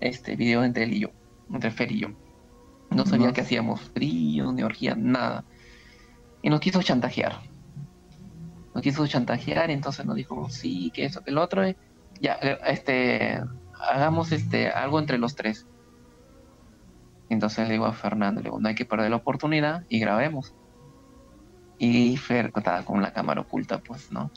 [0.00, 1.10] este video entre él y yo,
[1.52, 2.08] entre Fer y yo.
[2.90, 5.44] No sabía que hacíamos frío, ni orgía, nada.
[6.42, 7.40] Y nos quiso chantajear.
[8.74, 11.62] Nos quiso chantajear, entonces nos dijo, sí, que eso, que el otro,
[12.20, 12.32] ya,
[12.66, 13.40] este,
[13.78, 15.66] hagamos este, algo entre los tres.
[17.28, 20.54] Entonces le digo a Fernando, le digo, no hay que perder la oportunidad y grabemos.
[21.78, 24.30] Y Fer estaba con la cámara oculta, pues, ¿no?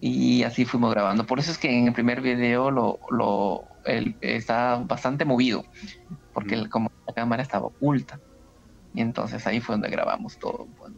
[0.00, 1.26] y así fuimos grabando.
[1.26, 3.64] Por eso es que en el primer video lo, lo
[4.20, 5.64] está bastante movido,
[6.32, 8.18] porque como la cámara estaba oculta.
[8.94, 10.66] Y entonces ahí fue donde grabamos todo.
[10.78, 10.92] Pues,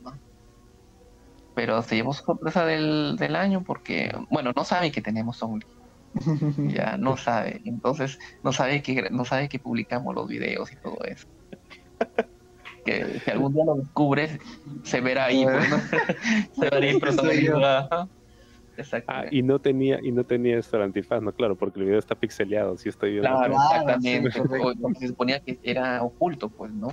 [1.55, 5.66] Pero se llevó sorpresa del, del año porque, bueno, no sabe que tenemos Only.
[6.69, 7.61] ya no sabe.
[7.65, 11.27] Entonces no sabe que no sabe que publicamos los videos y todo eso.
[12.85, 14.39] que si algún día lo descubres,
[14.83, 15.45] se verá ahí.
[15.45, 15.69] Pues,
[16.59, 16.99] se verá ahí
[19.07, 21.99] Ah, y no tenía, y no tenía esto el antifaz, no, claro, porque el video
[21.99, 23.29] está pixeleado, si estoy viendo.
[23.29, 24.43] Claro, exactamente.
[24.49, 26.89] porque se suponía que era oculto, pues, ¿no?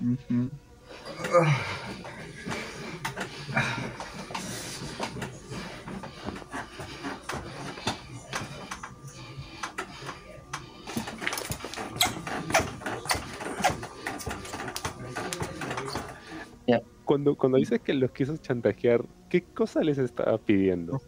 [17.06, 21.02] Cuando, cuando dices que los quiso chantajear, ¿qué cosa les estaba pidiendo?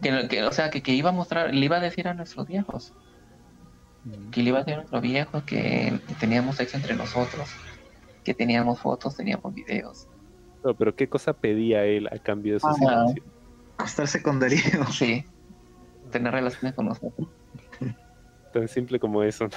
[0.00, 2.92] Que, o sea, que, que, iba a mostrar, le iba a decir a nuestros viejos.
[4.04, 4.30] Mm.
[4.30, 7.48] Que le iba a decir a nuestros viejos que teníamos sexo entre nosotros,
[8.22, 10.06] que teníamos fotos, teníamos videos.
[10.78, 13.24] pero ¿qué cosa pedía él a cambio de su silencio?
[13.84, 14.58] Estar secundario.
[14.92, 15.24] Sí.
[16.12, 17.28] Tener relaciones con nosotros.
[18.52, 19.48] Tan simple como eso.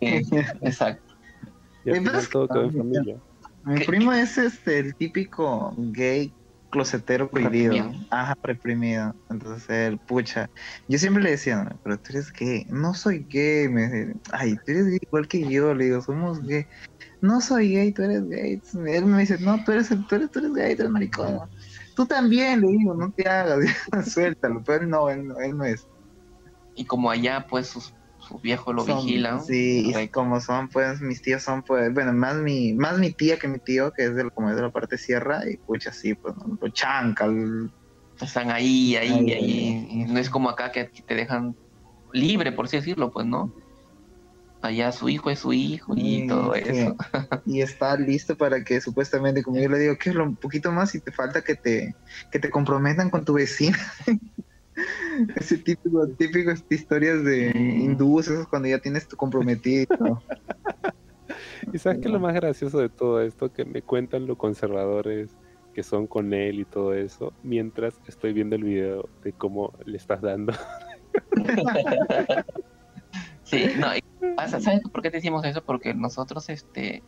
[0.00, 1.14] exacto.
[1.86, 3.16] Y al todo quedó en familia.
[3.64, 6.32] Mi primo es este el típico gay
[6.70, 7.92] closetero prohibido.
[8.10, 9.14] Ajá, reprimido.
[9.28, 10.48] Entonces él, pucha.
[10.88, 12.64] Yo siempre le decía, pero tú eres gay.
[12.68, 13.68] No soy gay.
[13.68, 15.74] Me dice, ay, tú eres gay igual que yo.
[15.74, 16.66] Le digo, somos gay.
[17.20, 18.62] No soy gay, tú eres gay.
[18.86, 21.40] Él me dice, no, tú eres, tú eres, tú eres gay, tú eres maricón.
[21.94, 23.58] Tú también, le digo, no te hagas,
[24.12, 24.62] suéltalo.
[24.64, 25.86] Pero él no, él no, él no es.
[26.76, 27.92] Y como allá, pues, sus
[28.30, 29.44] sus viejos lo vigilan.
[29.44, 33.38] Sí, y como son, pues, mis tíos son, pues, bueno, más mi, más mi tía
[33.38, 36.14] que mi tío, que es de, como es de la parte sierra, y pucha, sí,
[36.14, 36.56] pues, ¿no?
[36.68, 37.28] chanca.
[38.20, 41.56] Están ahí, ahí, ahí, Y no es como acá que te dejan
[42.12, 43.52] libre, por así decirlo, pues, ¿no?
[44.62, 46.94] Allá su hijo es su hijo y todo eso.
[47.46, 50.70] Y está listo para que supuestamente, como yo le digo, que es lo un poquito
[50.70, 51.94] más y te falta que te,
[52.30, 53.78] que te comprometan con tu vecina.
[55.36, 59.86] Ese típico, típico historias de hindúes, esos cuando ya tienes tu comprometido.
[61.72, 65.36] y sabes que lo más gracioso de todo esto, que me cuentan los conservadores
[65.72, 69.96] que son con él y todo eso, mientras estoy viendo el video de cómo le
[69.96, 70.52] estás dando.
[73.44, 73.88] sí, no,
[74.60, 75.62] ¿sabes por qué te decimos eso?
[75.62, 77.02] Porque nosotros, este,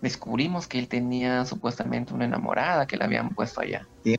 [0.00, 3.86] descubrimos que él tenía supuestamente una enamorada que le habían puesto allá.
[4.04, 4.14] Y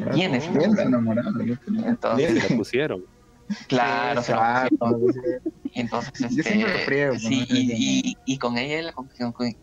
[0.00, 1.32] tiene su enamorada.
[1.84, 3.04] Entonces, la pusieron.
[3.68, 4.34] Claro, se
[5.74, 9.08] Entonces, este, sí, y, y, con ella, con,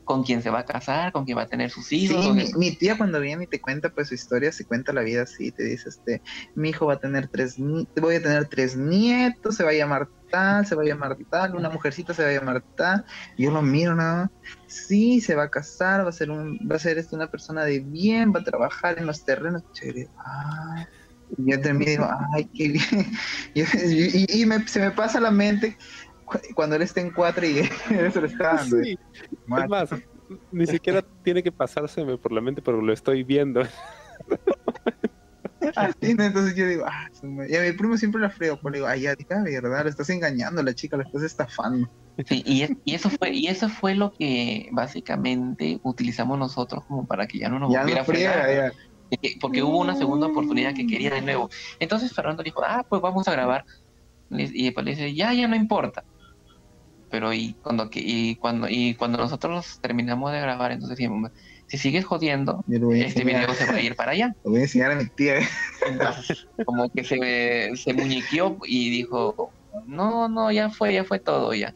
[0.04, 2.24] con, quien se va a casar, con quien va a tener sus hijos.
[2.24, 5.24] Sí, mi, tía cuando viene y te cuenta pues su historia, se cuenta la vida
[5.24, 6.22] así, te dice, este,
[6.56, 10.10] mi hijo va a tener tres, voy a tener tres nietos, se va a llamar
[10.30, 13.06] tal, se va a llamar tal, una mujercita se va a llamar tal,
[13.38, 14.32] yo lo miro nada,
[14.68, 17.64] sí, se va a casar, va a ser un, va a ser este, una persona
[17.64, 20.86] de bien, va a trabajar en los terrenos, chévere, ah
[21.38, 23.12] y yo termino y digo, ay, qué bien.
[23.54, 25.78] Y, y, se me pasa la mente
[26.54, 27.60] cuando él está en cuatro y
[27.90, 28.84] eso lo está dando.
[28.84, 28.98] Sí.
[29.32, 29.90] Es más,
[30.52, 33.62] ni siquiera tiene que pasárseme por la mente, pero lo estoy viendo.
[36.02, 37.10] entonces yo digo, ah,
[37.48, 39.90] y a mi primo siempre la freo, pues le digo, ay, ya, diga verdad, le
[39.90, 41.90] estás engañando a la chica, la estás estafando.
[42.26, 47.28] Sí, y, y, eso fue, y eso fue lo que básicamente utilizamos nosotros como para
[47.28, 48.72] que ya no nos ya volviera a
[49.40, 51.50] porque hubo una segunda oportunidad que quería de nuevo.
[51.80, 53.66] Entonces Fernando dijo, ah, pues vamos a grabar.
[54.30, 56.04] Y después le dice, ya, ya no importa.
[57.10, 61.32] Pero y cuando, y cuando, y cuando nosotros terminamos de grabar, entonces dijimos,
[61.68, 64.36] si sigues jodiendo, este video se va a ir para allá.
[64.44, 65.40] Lo voy a enseñar a mi tía.
[66.66, 69.52] como que se, se muñequeó y dijo,
[69.86, 71.74] no, no, ya fue, ya fue todo ya.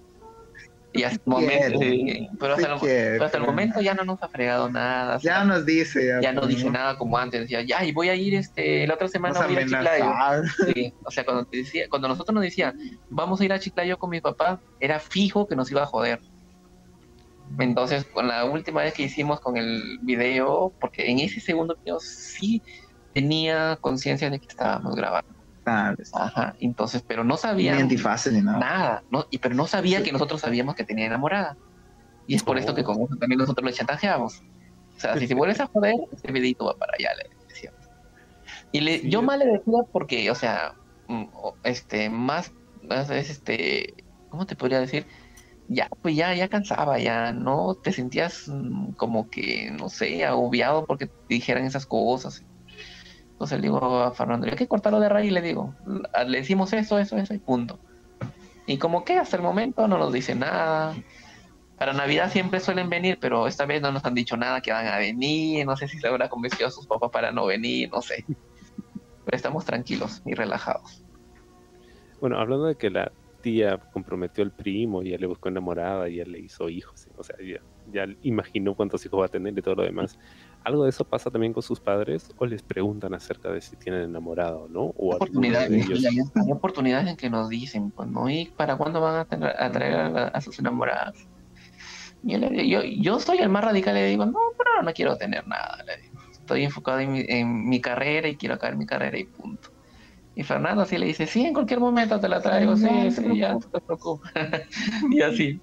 [0.93, 1.79] Y hasta, el momento,
[2.37, 2.53] pero,
[3.23, 5.19] hasta el, momento ya no nos ha fregado nada.
[5.19, 6.19] Ya nos dice.
[6.21, 7.41] Ya, no dice nada como antes.
[7.41, 10.13] Decía, ya, y voy a ir este, la otra semana a ir a Chiclayo.
[10.73, 12.77] Sí, o sea, cuando, decía, cuando nosotros nos decían,
[13.09, 16.19] vamos a ir a Chiclayo con mi papá, era fijo que nos iba a joder.
[17.59, 21.99] Entonces, con la última vez que hicimos con el video, porque en ese segundo video
[22.01, 22.61] sí
[23.13, 25.40] tenía conciencia de que estábamos grabando.
[25.65, 27.75] Ajá, entonces, pero no sabía.
[27.75, 28.59] Ni ni nada.
[28.59, 31.57] Nada, no, y, pero no sabía que nosotros sabíamos que tenía enamorada.
[32.27, 34.41] Y es por esto que como también nosotros lo chantajeamos.
[34.95, 37.79] O sea, si te vuelves a joder, este videito va para allá, le decíamos.
[38.71, 40.75] Y le, yo mal le decía porque, o sea,
[41.07, 41.25] mm,
[41.63, 42.53] este, más,
[42.87, 43.93] más este,
[44.29, 45.05] ¿cómo te podría decir?
[45.67, 50.85] Ya, pues ya, ya cansaba, ya no te sentías mm, como que, no sé, agobiado
[50.85, 52.43] porque te dijeran esas cosas.
[53.41, 55.73] Entonces le digo a Fernando, hay que cortarlo de raíz, le digo,
[56.27, 57.79] le decimos eso, eso, eso y punto.
[58.67, 60.93] Y como que hasta el momento no nos dice nada.
[61.75, 64.85] Para Navidad siempre suelen venir, pero esta vez no nos han dicho nada que van
[64.85, 65.65] a venir.
[65.65, 68.23] No sé si se habrá convencido a sus papás para no venir, no sé.
[68.27, 71.03] Pero estamos tranquilos y relajados.
[72.19, 73.11] Bueno, hablando de que la
[73.41, 77.59] tía comprometió al primo, ya le buscó enamorada, ya le hizo hijos, o sea, ya,
[77.91, 80.19] ya imaginó cuántos hijos va a tener y todo lo demás.
[80.63, 84.03] ¿Algo de eso pasa también con sus padres o les preguntan acerca de si tienen
[84.03, 84.93] enamorado, no?
[84.97, 85.71] O oportunidades,
[86.35, 88.29] hay oportunidades en que nos dicen, pues, ¿no?
[88.29, 89.95] ¿Y para cuándo van a, tener, a traer
[90.33, 91.15] a, sus enamoradas?
[92.21, 95.47] Yo, le, yo, yo soy el más radical, le digo, no, pero no quiero tener
[95.47, 96.21] nada, le digo.
[96.31, 99.69] Estoy enfocado en mi, en mi carrera y quiero acabar mi carrera y punto.
[100.35, 103.53] Y Fernando así le dice, sí, en cualquier momento te la traigo, sí, sí, ya,
[103.53, 104.31] no te preocupes.
[105.11, 105.59] y así.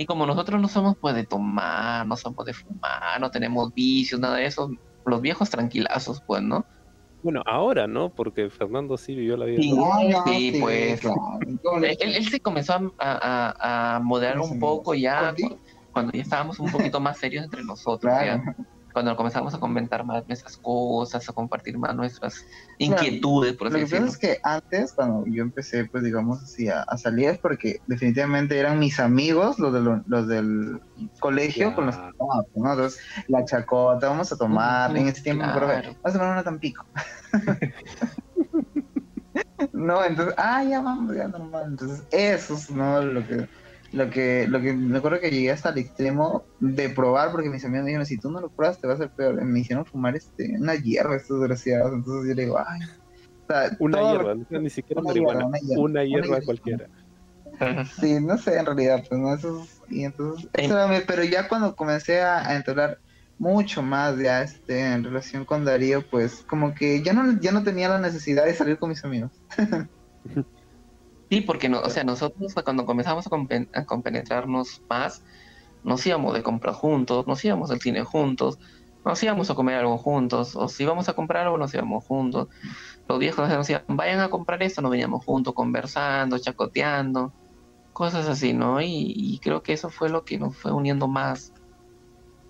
[0.00, 4.18] Y como nosotros no somos pues de tomar, no somos de fumar, no tenemos vicios,
[4.18, 4.70] nada de eso,
[5.04, 6.64] los viejos tranquilazos, pues, ¿no?
[7.22, 8.08] Bueno, ahora, ¿no?
[8.08, 9.60] Porque Fernando sí vivió la vida.
[10.24, 11.02] Sí, pues.
[12.00, 15.34] Él, se comenzó a, a, moderar un poco ya
[15.92, 18.10] cuando, ya estábamos un poquito más serios entre nosotros.
[18.92, 22.44] Cuando comenzamos a comentar más nuestras cosas, a compartir más nuestras
[22.78, 26.68] inquietudes, por así Lo que pasa es que antes, cuando yo empecé, pues digamos así,
[26.68, 30.80] a, salir, es porque definitivamente eran mis amigos, los, de los del
[31.18, 32.72] colegio, con los que tomábamos, ¿no?
[32.72, 36.84] Entonces, la chacota, vamos a tomar, en ese tiempo, pero vamos a tomar una Tampico.
[39.72, 41.64] no, entonces, ah, ya vamos, ya normal.
[41.68, 43.02] Entonces, eso es, ¿no?
[43.02, 43.48] Lo que
[43.92, 47.64] lo que, lo que me acuerdo que llegué hasta el extremo de probar, porque mis
[47.64, 49.42] amigos me dijeron, si tú no lo pruebas te va a ser peor.
[49.42, 51.92] Me hicieron fumar este, una hierba estos desgraciados.
[51.92, 52.80] Entonces yo le digo, ay.
[53.78, 56.86] una hierba, ni siquiera marihuana, una hierba, cualquiera.
[58.00, 60.76] Sí, no sé, en realidad, pues no, eso y entonces, eso
[61.06, 63.00] pero ya cuando comencé a, a entrar
[63.38, 67.64] mucho más ya este en relación con Darío, pues como que ya no, ya no
[67.64, 69.32] tenía la necesidad de salir con mis amigos.
[71.30, 75.22] Sí, porque no, o sea, nosotros cuando comenzamos a, compenetrarnos más,
[75.84, 78.58] nos íbamos de compra juntos, nos íbamos al cine juntos,
[79.04, 82.48] nos íbamos a comer algo juntos, o si íbamos a comprar algo, nos íbamos juntos.
[83.08, 87.32] Los viejos nos decían, vayan a comprar esto, nos veníamos juntos, conversando, chacoteando,
[87.92, 88.80] cosas así, ¿no?
[88.82, 91.52] Y, creo que eso fue lo que nos fue uniendo más.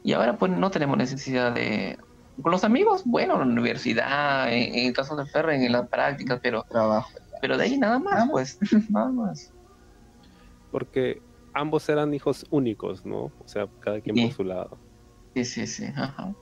[0.03, 1.99] Y ahora pues no tenemos necesidad de...
[2.41, 5.87] Con los amigos, bueno, en la universidad, en, en el caso de Ferre, en las
[5.89, 6.62] prácticas, pero...
[6.62, 7.11] Trabajo
[7.41, 8.59] pero de ahí nada más, pues,
[8.91, 9.53] nada más.
[10.70, 11.22] Porque
[11.53, 13.24] ambos eran hijos únicos, ¿no?
[13.24, 14.78] O sea, cada quien por su lado.
[15.34, 16.34] Sí, sí, sí, ajá.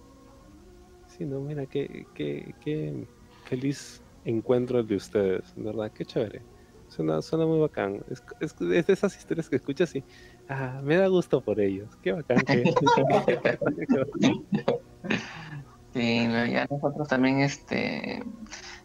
[1.06, 3.06] Sí, no, mira, qué, qué, qué
[3.44, 5.90] feliz encuentro el de ustedes, ¿verdad?
[5.92, 6.42] Qué chévere.
[6.88, 8.02] Suena, suena muy bacán.
[8.10, 10.02] Es, es, de esas historias que escuchas y
[10.48, 11.90] ah, me da gusto por ellos.
[12.02, 12.64] Qué bacán que...
[15.98, 18.22] sí, ya nosotros también, este,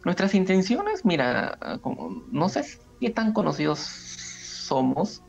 [0.04, 2.62] Nuestras intenciones, mira, como, no sé
[3.00, 5.22] qué tan conocidos somos,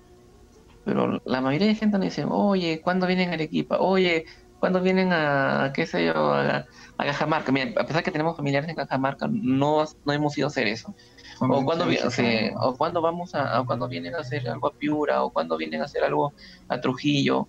[0.84, 3.78] pero la mayoría de gente nos dice, oye, ¿cuándo vienen a Arequipa?
[3.80, 4.26] Oye,
[4.60, 6.66] ¿cuándo vienen a, qué sé yo, a,
[6.98, 7.54] Cajamarca?
[7.54, 10.94] Mira, a pesar que tenemos familiares en Cajamarca, no, no hemos ido a hacer eso.
[11.40, 11.86] O cuando,
[12.60, 15.82] o cuando vamos a, o cuando vienen a hacer algo a Piura, o cuando vienen
[15.82, 16.34] a hacer algo
[16.68, 17.48] a Trujillo,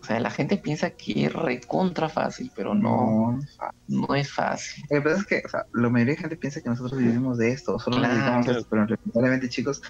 [0.00, 3.40] o sea, la gente piensa que es recontra fácil, pero no,
[3.88, 4.84] no, es fácil.
[4.90, 7.38] Lo que pasa es que, o sea, la mayoría de gente piensa que nosotros vivimos
[7.38, 9.82] de esto, solo nos esto, pero realmente, chicos,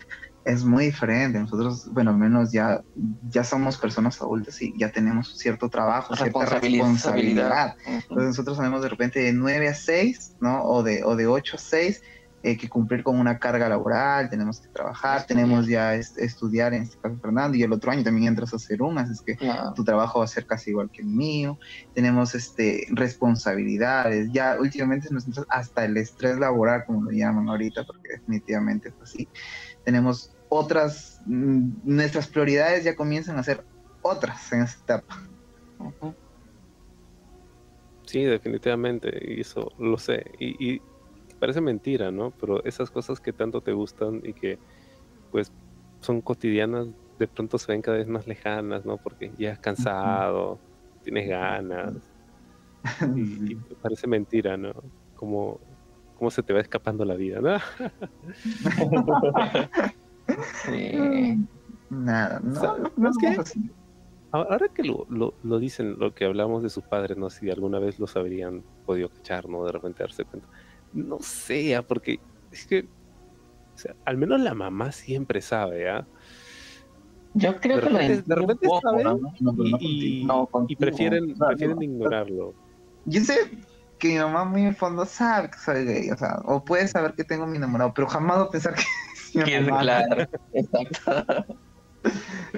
[0.46, 1.38] es muy diferente.
[1.40, 2.80] Nosotros, bueno, al menos ya,
[3.28, 7.74] ya somos personas adultas y ya tenemos cierto trabajo, cierta responsabilidad.
[7.84, 10.62] Entonces nosotros sabemos de repente de 9 a 6, ¿no?
[10.62, 12.02] O de, o de 8 a 6
[12.46, 16.96] eh, que cumplir con una carga laboral, tenemos que trabajar, tenemos ya estudiar, en este
[16.96, 19.36] caso Fernando, y el otro año también entras a hacer unas, es que
[19.74, 21.58] tu trabajo va a ser casi igual que el mío,
[21.92, 28.10] tenemos este, responsabilidades, ya últimamente nos hasta el estrés laboral, como lo llaman ahorita, porque
[28.12, 29.28] definitivamente es así,
[29.84, 33.66] tenemos otras, mm, nuestras prioridades ya comienzan a ser
[34.02, 35.28] otras en esta etapa.
[38.04, 40.22] Sí, definitivamente, y eso lo sé.
[40.38, 40.80] y,
[41.38, 42.32] parece mentira, ¿no?
[42.32, 44.58] Pero esas cosas que tanto te gustan y que
[45.30, 45.52] pues
[46.00, 48.96] son cotidianas, de pronto se ven cada vez más lejanas, ¿no?
[48.96, 50.58] Porque ya has cansado,
[51.02, 51.94] tienes ganas.
[53.16, 54.72] Y, parece mentira, ¿no?
[55.16, 55.58] Como,
[56.16, 57.58] como se te va escapando la vida, ¿no?
[60.64, 61.36] sí.
[61.90, 63.36] Nada, no, que
[64.30, 67.80] ahora que lo, lo, lo, dicen, lo que hablamos de sus padres, no si alguna
[67.80, 69.64] vez los habrían podido cachar, ¿no?
[69.64, 70.46] De repente darse cuenta
[70.92, 72.20] no sé, porque
[72.50, 72.80] es que,
[73.74, 76.06] o sea, al menos la mamá siempre sabe, ¿ah?
[77.34, 79.20] Yo creo que repente, de repente saben
[79.78, 80.26] y,
[80.68, 82.54] y, prefieren, prefieren ignorarlo.
[83.04, 83.34] Yo sé
[83.98, 86.88] que mi mamá muy en el fondo sabe que soy gay, o sea, o puede
[86.88, 88.82] saber que tengo mi enamorado, pero jamás va a pensar que
[89.40, 91.56] es mi Claro, exacto.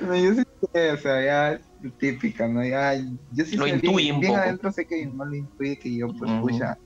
[0.03, 2.65] no, yo sí sé, o sea, ya es típica, ¿no?
[2.65, 2.95] Ya,
[3.33, 6.09] yo sí lo sé bien, bien adentro sé que mi mamá lo intuye que yo,
[6.17, 6.79] pues, uh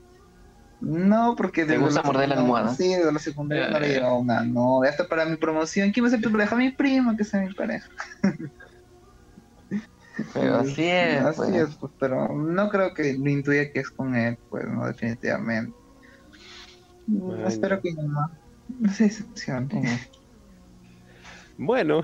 [0.83, 1.63] no, porque...
[1.63, 2.75] ¿Te gusta morder la almohada?
[2.75, 6.09] Sí, de la secundaria no le llevaba una no, hasta para mi promoción, ¿quién va
[6.09, 6.57] a ser tu pareja?
[6.57, 7.89] Mi prima, que sea mi pareja.
[10.33, 11.21] Pero así es.
[11.21, 11.55] Así pues.
[11.55, 15.75] es, pues, pero no creo que lo intuya que es con él, pues, no, definitivamente.
[17.47, 18.29] Espero que no.
[18.79, 19.69] No sé, excepción.
[21.57, 22.03] Bueno.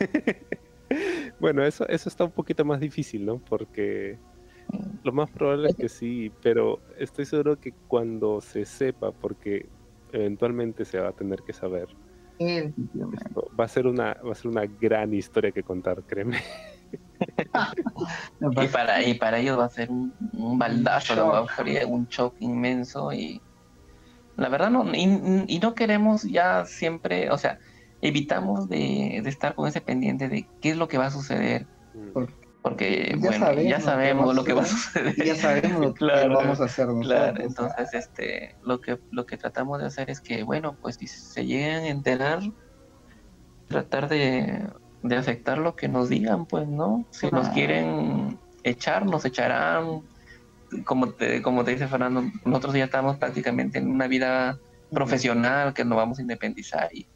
[1.40, 3.38] bueno, eso, eso está un poquito más difícil, ¿no?
[3.38, 4.18] Porque
[5.02, 9.66] lo más probable es que sí, pero estoy seguro que cuando se sepa, porque
[10.12, 11.88] eventualmente se va a tener que saber,
[12.40, 16.38] va a ser una va a ser una gran historia que contar, créeme.
[18.40, 20.12] y para y para ellos va a ser un,
[20.58, 21.46] baldazo,
[21.88, 23.40] un shock inmenso y
[24.36, 27.58] la verdad no y, no queremos ya siempre, o sea,
[28.02, 31.66] evitamos de, estar con ese pendiente de qué es lo que va a suceder.
[32.64, 35.14] Porque bueno, ya sabemos lo que va a suceder.
[35.22, 39.80] Ya sabemos lo que vamos a hacer Claro, entonces este, lo que lo que tratamos
[39.80, 42.40] de hacer es que, bueno, pues si se llegan a enterar,
[43.68, 44.66] tratar de,
[45.02, 47.04] de aceptar lo que nos digan, pues, ¿no?
[47.10, 50.00] Si nos quieren echar, nos echarán.
[50.86, 54.58] Como te, como te dice Fernando, nosotros ya estamos prácticamente en una vida
[54.90, 57.06] profesional que nos vamos a independizar y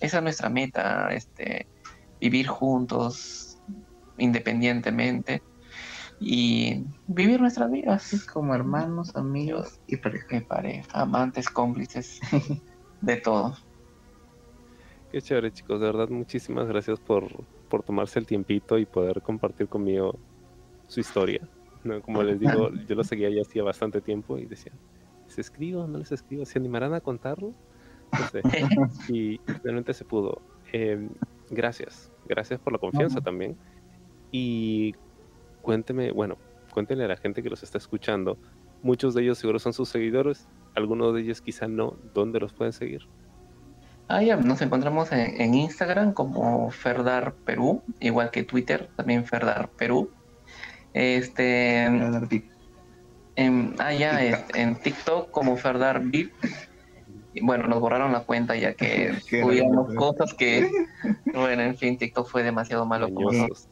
[0.00, 1.66] esa es nuestra meta, este,
[2.20, 3.43] vivir juntos,
[4.18, 5.42] independientemente
[6.20, 8.26] y vivir nuestras vidas.
[8.32, 10.84] Como hermanos, amigos y pareja.
[10.92, 12.20] amantes, cómplices,
[13.00, 13.54] de todo.
[15.10, 17.28] Qué chévere chicos, de verdad muchísimas gracias por,
[17.68, 20.18] por tomarse el tiempito y poder compartir conmigo
[20.88, 21.48] su historia.
[22.02, 24.72] Como les digo, yo lo seguía ya hacía bastante tiempo y decía,
[25.26, 25.86] ¿les escribo?
[25.86, 26.44] ¿No les escribo?
[26.44, 27.52] ¿Se animarán a contarlo?
[29.08, 30.40] y realmente se pudo.
[30.72, 31.10] Em,
[31.50, 33.56] gracias, gracias por la confianza también.
[34.36, 34.96] Y
[35.62, 36.38] cuénteme, bueno,
[36.72, 38.36] cuéntenle a la gente que los está escuchando.
[38.82, 41.96] Muchos de ellos seguro son sus seguidores, algunos de ellos quizá no.
[42.14, 43.02] ¿Dónde los pueden seguir?
[44.08, 50.10] Ah, ya, nos encontramos en, Instagram como Ferdar Perú, igual que Twitter, también Ferdar Perú.
[50.94, 51.84] Este.
[53.36, 54.20] En, ah, ya,
[54.52, 56.32] en TikTok como Ferdar VIP.
[57.40, 60.68] bueno, nos borraron la cuenta ya que subíamos cosas que,
[61.32, 63.68] bueno, en fin, TikTok fue demasiado malo con nosotros.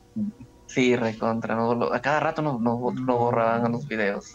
[0.73, 1.59] Sí, recontra.
[1.93, 4.35] a cada rato nos, nos, borraban los videos.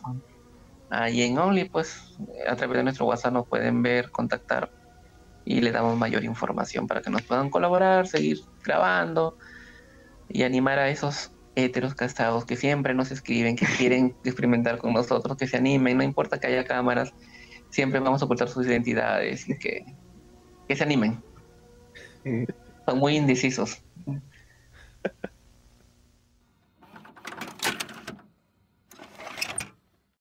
[0.92, 2.16] Ahí en Only, pues,
[2.48, 4.70] a través de nuestro WhatsApp nos pueden ver, contactar
[5.46, 9.36] y le damos mayor información para que nos puedan colaborar, seguir grabando
[10.30, 15.38] y animar a esos heteros casados que siempre nos escriben, que quieren experimentar con nosotros,
[15.38, 17.16] que se animen, no importa que haya cámaras,
[17.72, 19.86] siempre vamos a ocultar sus identidades y que,
[20.68, 21.24] que se animen.
[22.86, 23.82] Son muy indecisos.